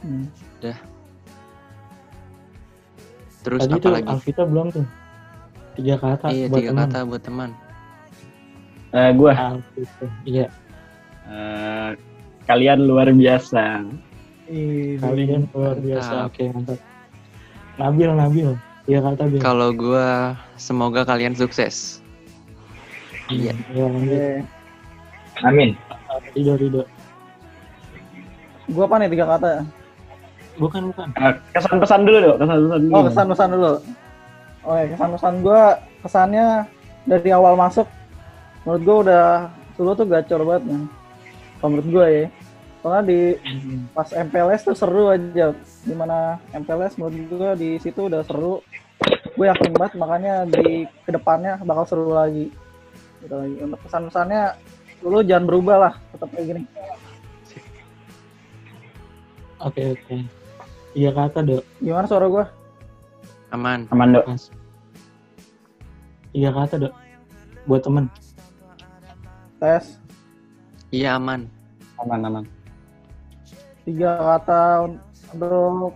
Hmm. 0.00 0.24
terus 3.40 3.60
Tadi 3.62 3.72
apa 3.72 3.80
tuh 3.80 3.92
lagi 3.92 4.08
Alvito 4.10 4.42
belum 4.44 4.66
tuh. 4.70 4.86
Tiga 5.72 5.94
kata 5.96 6.26
iya 6.28 6.44
buat 6.46 6.58
tiga 6.58 6.70
teman. 6.70 6.80
kata 6.82 6.98
buat 7.04 7.22
teman 7.22 7.50
Eh, 8.90 9.10
gue. 9.14 9.32
Iya, 10.26 10.46
eh, 11.24 11.90
kalian 12.50 12.82
luar 12.82 13.06
biasa 13.14 13.86
kalian 14.98 15.46
luar 15.54 15.78
biasa. 15.78 16.26
Mantap. 16.26 16.30
Oke, 16.34 16.44
mantap. 16.50 16.78
Nabil, 17.78 18.10
Nabil. 18.10 18.50
Tiga 18.90 19.00
kata 19.06 19.22
Bil. 19.30 19.38
kalau 19.38 19.70
gue 19.70 20.08
semoga 20.58 21.06
kalian 21.06 21.36
sukses 21.38 22.02
iya 23.30 23.54
Iya. 23.70 23.86
Oke. 23.86 24.26
Amin. 25.46 25.78
Rido, 26.34 26.58
Rido. 26.58 26.82
Gua 28.74 28.90
apa 28.90 28.98
nih 28.98 29.14
tiga 29.14 29.30
kata? 29.30 29.62
Bukan, 30.58 30.90
bukan. 30.90 31.06
Eh, 31.14 31.34
kesan-pesan 31.54 32.02
dulu 32.02 32.18
dong 32.18 32.38
kesan-pesan 32.42 32.80
dulu 32.82 32.90
Oh 32.90 33.02
kesan-pesan 33.06 33.48
dulu. 33.54 33.72
Oke 34.66 34.82
kesan-pesan 34.90 35.34
gue 35.46 35.62
kesannya 36.02 36.46
dari 37.06 37.30
awal 37.30 37.54
masuk 37.54 37.86
menurut 38.66 38.82
gue 38.82 38.96
udah 39.08 39.48
dulu 39.78 39.90
tuh 39.94 40.06
gacor 40.10 40.42
banget 40.42 40.62
nih. 40.66 40.82
Kalau 41.62 41.68
menurut 41.70 41.88
gue 41.88 42.06
ya. 42.10 42.24
Soalnya 42.80 43.02
di 43.06 43.20
pas 43.92 44.08
MPLS 44.08 44.64
tuh 44.64 44.76
seru 44.76 45.12
aja. 45.12 45.52
Di 45.84 45.94
mana 45.94 46.40
MPLS 46.56 46.96
menurut 46.96 47.28
gue 47.28 47.50
di 47.60 47.70
situ 47.80 48.08
udah 48.08 48.24
seru. 48.24 48.64
Gue 49.36 49.46
yakin 49.48 49.72
banget 49.76 49.92
makanya 49.96 50.34
di 50.48 50.84
ke 51.04 51.10
depannya 51.12 51.60
bakal 51.64 51.84
seru 51.84 52.12
lagi. 52.12 52.48
Gitu 53.20 53.34
lagi. 53.36 53.56
Untuk 53.60 53.80
pesan-pesannya 53.84 54.42
dulu 55.00 55.18
jangan 55.24 55.44
berubah 55.48 55.76
lah 55.76 55.94
tetap 56.12 56.28
kayak 56.32 56.46
gini. 56.56 56.62
Oke, 59.60 59.92
oke. 59.92 60.16
Tiga 60.96 61.10
kata, 61.12 61.38
Dok. 61.44 61.64
Gimana 61.84 62.06
suara 62.08 62.26
gue? 62.26 62.46
aman 63.50 63.82
aman 63.90 64.14
dok. 64.14 64.24
Tiga 66.32 66.50
kata, 66.54 66.74
Dok. 66.80 66.94
Buat 67.68 67.82
temen. 67.84 68.04
Tes. 69.60 70.00
iya 70.88 71.20
aman 71.20 71.44
aman 72.00 72.20
aman 72.24 72.44
Tiga 73.82 74.10
kata 74.16 74.60
untuk 75.32 75.94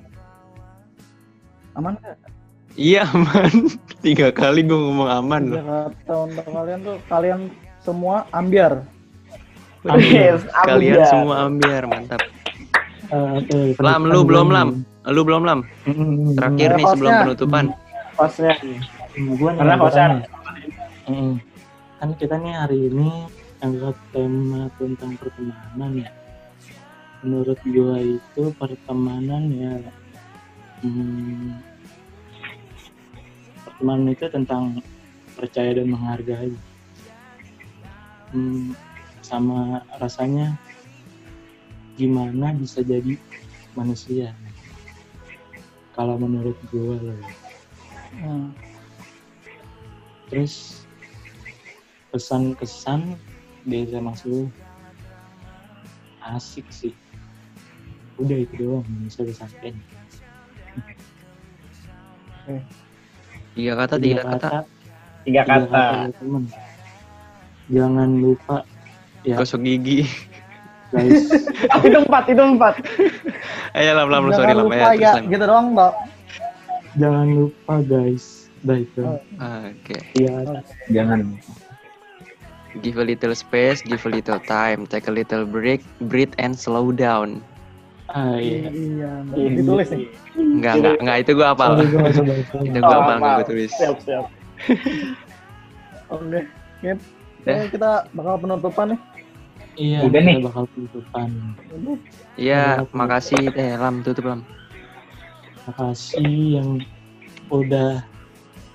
aman 1.75 1.95
nggak? 1.97 2.17
iya 2.75 3.07
aman 3.07 3.71
tiga 4.05 4.35
kali 4.35 4.67
gue 4.67 4.75
ngomong 4.75 5.07
aman 5.07 5.43
Tiga 5.47 5.55
loh 5.55 5.63
kata 5.95 6.15
untuk 6.27 6.47
kalian 6.49 6.79
tuh 6.83 6.97
kalian 7.07 7.41
semua 7.79 8.17
ambiar. 8.31 8.83
Yes, 9.85 10.43
kalian 10.65 10.97
ambiar. 10.97 11.07
semua 11.07 11.35
ambiar 11.45 11.83
mantap 11.85 12.23
Eh, 13.05 13.29
oke. 13.37 13.77
lam 13.79 14.09
lu 14.09 14.25
belum 14.25 14.49
lam 14.49 14.69
lu 15.05 15.21
belum 15.23 15.45
lam 15.45 15.61
terakhir 16.35 16.73
nih 16.73 16.87
sebelum 16.89 17.13
penutupan 17.21 17.65
gua 19.37 19.51
Karena 19.55 19.75
bertanya. 19.77 20.19
Mm-mm. 21.05 21.37
Kan 21.95 22.11
kita 22.17 22.35
nih 22.41 22.55
hari 22.57 22.89
ini 22.89 23.29
angkat 23.61 23.95
tema 24.11 24.67
tentang 24.75 25.15
pertemanan 25.15 25.91
ya. 26.01 26.09
Menurut 27.25 27.57
gua 27.65 27.97
itu 28.05 28.53
pertemanan 28.61 29.49
ya 29.49 29.81
hmm, 30.85 31.57
pertemanan 33.65 34.13
itu 34.13 34.29
tentang 34.29 34.85
percaya 35.33 35.73
dan 35.73 35.89
menghargai. 35.89 36.53
Hmm, 38.29 38.77
sama 39.25 39.81
rasanya 39.97 40.53
gimana 41.97 42.53
bisa 42.53 42.85
jadi 42.85 43.17
manusia. 43.73 44.37
Kalau 45.97 46.21
menurut 46.21 46.61
gua 46.69 47.01
loh. 47.01 47.25
Hmm. 48.15 48.55
terus 50.31 50.87
pesan-kesan 52.15 53.19
di 53.67 53.83
SMA 53.91 54.15
lu 54.31 54.47
asik 56.23 56.65
sih 56.71 56.95
udah 58.19 58.39
itu 58.39 58.55
doang 58.63 58.85
yang 58.87 59.03
bisa 59.11 59.21
disampaikan. 59.27 59.75
Tiga 63.55 63.73
kata 63.79 63.95
tiga 63.99 64.21
kata. 64.23 64.49
tiga 65.25 65.43
kata. 65.49 65.67
buat 66.11 66.15
temen. 66.21 66.45
jangan 67.73 68.11
lupa 68.21 68.57
ya. 69.25 69.41
Gosok 69.41 69.65
gigi. 69.65 70.05
Guys. 70.93 71.27
Itu 71.87 72.07
empat 72.07 72.31
itu 72.31 72.39
empat. 72.39 72.75
Ayo 73.75 73.99
lam 73.99 74.13
lam 74.13 74.31
sorry 74.31 74.55
lam 74.55 74.71
ya 74.71 74.95
ya, 74.95 75.13
gitu 75.27 75.43
doang, 75.43 75.75
Mbak. 75.75 75.93
jangan 77.03 77.27
lupa 77.35 77.75
guys. 77.83 78.47
Dah 78.63 78.79
itu 78.79 79.03
Oh. 79.03 79.19
oke. 79.43 79.97
Ya 80.15 80.39
Jangan. 80.93 81.35
give 82.79 82.99
a 83.01 83.07
little 83.07 83.35
space 83.35 83.83
give 83.83 84.07
a 84.07 84.11
little 84.13 84.39
time. 84.39 84.87
Take 84.87 85.11
a 85.11 85.15
little 85.15 85.43
break 85.49 85.83
breathe 86.07 86.37
and 86.39 86.55
slow 86.55 86.95
down 86.95 87.43
ah 88.13 88.37
iya 88.37 88.69
Iya, 88.69 89.11
Mbak. 89.25 89.37
ditulis 89.57 89.89
nih. 89.91 90.09
enggak 90.37 90.75
enggak 90.77 90.95
enggak 91.01 91.17
itu 91.21 91.31
gua 91.33 91.47
coba 91.53 91.67
itu. 91.81 92.57
gua 92.69 92.83
Oh, 92.85 92.93
apal 92.93 93.17
nggak 93.17 93.19
maaf. 93.19 93.37
gua 93.39 93.45
tulis 93.47 93.71
siap 93.73 93.97
siap 94.01 94.25
Oke. 96.15 96.41
Oke, 97.41 97.55
kita 97.73 97.91
bakal 98.13 98.35
penutupan 98.39 98.87
nih. 98.93 99.01
iya 99.75 99.99
Udah 100.05 100.21
kita 100.21 100.31
nih. 100.31 100.45
bakal 100.45 100.65
tutupan 100.71 101.29
iya 102.37 102.63
makasih 102.91 103.51
eh 103.53 103.75
lam 103.75 104.05
tutup 104.05 104.25
lam 104.27 104.41
makasih 105.65 106.61
yang 106.61 106.69
udah 107.49 108.05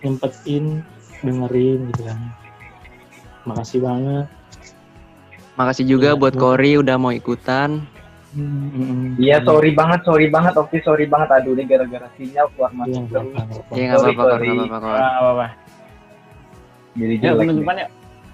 nyempetin 0.01 0.81
dengerin 1.21 1.79
gitu 1.91 2.01
kan 2.03 2.19
makasih 3.45 3.79
banget 3.79 4.25
makasih 5.53 5.85
juga 5.85 6.13
Iya, 6.13 6.19
buat 6.19 6.33
Cory 6.33 6.79
udah 6.79 6.95
mau 6.95 7.11
ikutan 7.11 7.83
Hmm, 8.29 8.45
hmm, 8.69 8.85
hmm. 8.85 9.09
Iya, 9.17 9.41
sorry 9.41 9.73
banget, 9.73 10.05
sorry 10.05 10.27
banget, 10.29 10.53
Oke, 10.53 10.77
sorry 10.85 11.09
banget. 11.09 11.29
Aduh, 11.33 11.57
ini 11.57 11.65
gara-gara 11.65 12.05
sinyal 12.13 12.45
keluar 12.53 12.69
Iya, 12.69 12.77
masuk 12.77 13.03
terus. 13.09 13.25
Iya 13.73 13.83
nggak 13.89 13.99
Sorry, 13.99 14.13
apa-apa, 14.13 14.35
nggak 14.37 14.69
apa-apa. 14.69 14.89
Nggak 14.93 15.13
apa-apa. 15.17 15.47
Jadi 16.93 17.13
Yuk, 17.17 17.33
penutupan 17.39 17.75
nih. 17.75 17.87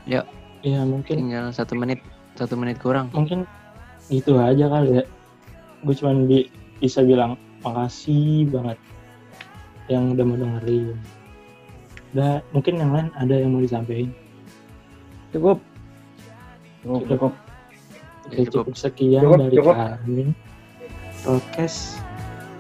yuk. 0.05 0.25
Iya 0.65 0.81
mungkin 0.81 1.15
Tinggal 1.15 1.45
satu 1.53 1.73
menit, 1.77 1.99
satu 2.34 2.58
menit 2.58 2.81
kurang. 2.81 3.08
mungkin 3.13 3.45
gitu 4.10 4.36
aja 4.36 4.65
kali 4.65 4.99
ya. 4.99 5.03
Gue 5.79 5.93
cuma 5.93 6.12
bi- 6.25 6.49
bisa 6.81 6.99
bilang 6.99 7.38
makasih 7.62 8.49
banget 8.49 8.77
yang 9.88 10.12
udah 10.12 10.25
mau 10.25 10.36
dengerin. 10.36 10.97
Udah, 12.12 12.41
mungkin 12.49 12.73
yang 12.75 12.91
lain 12.91 13.08
ada 13.13 13.36
yang 13.38 13.53
mau 13.53 13.62
disampaikan. 13.62 14.10
Cukup. 15.29 15.62
Cukup, 16.81 17.01
cukup. 17.08 17.31
Oke, 18.25 18.35
Ya, 18.35 18.43
cukup. 18.43 18.63
cukup 18.65 18.75
sekian 18.75 19.21
Cukup, 19.21 19.38
dari 19.39 19.55
cukup. 19.55 19.75
kami. 19.75 20.23
Podcast. 21.21 22.01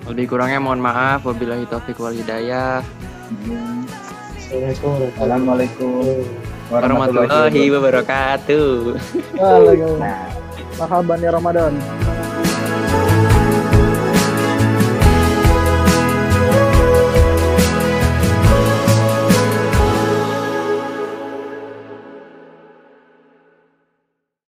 Lebih 0.05 0.25
kurangnya 0.27 0.59
mohon 0.61 0.77
maaf. 0.79 1.25
Wabillahi 1.25 1.65
taufiq 1.65 1.97
wal 1.97 2.13
hidayah. 2.13 2.85
Assalamualaikum 4.37 5.09
Assalamualaikum 5.09 6.21
Warahmatullahi 6.69 7.65
wabarakatuh. 7.67 8.67
Waalaikumsalam. 9.33 10.01
Nah. 10.01 10.29
Marhaban 10.75 11.19
ya 11.19 11.31
Ramadan. 11.33 11.73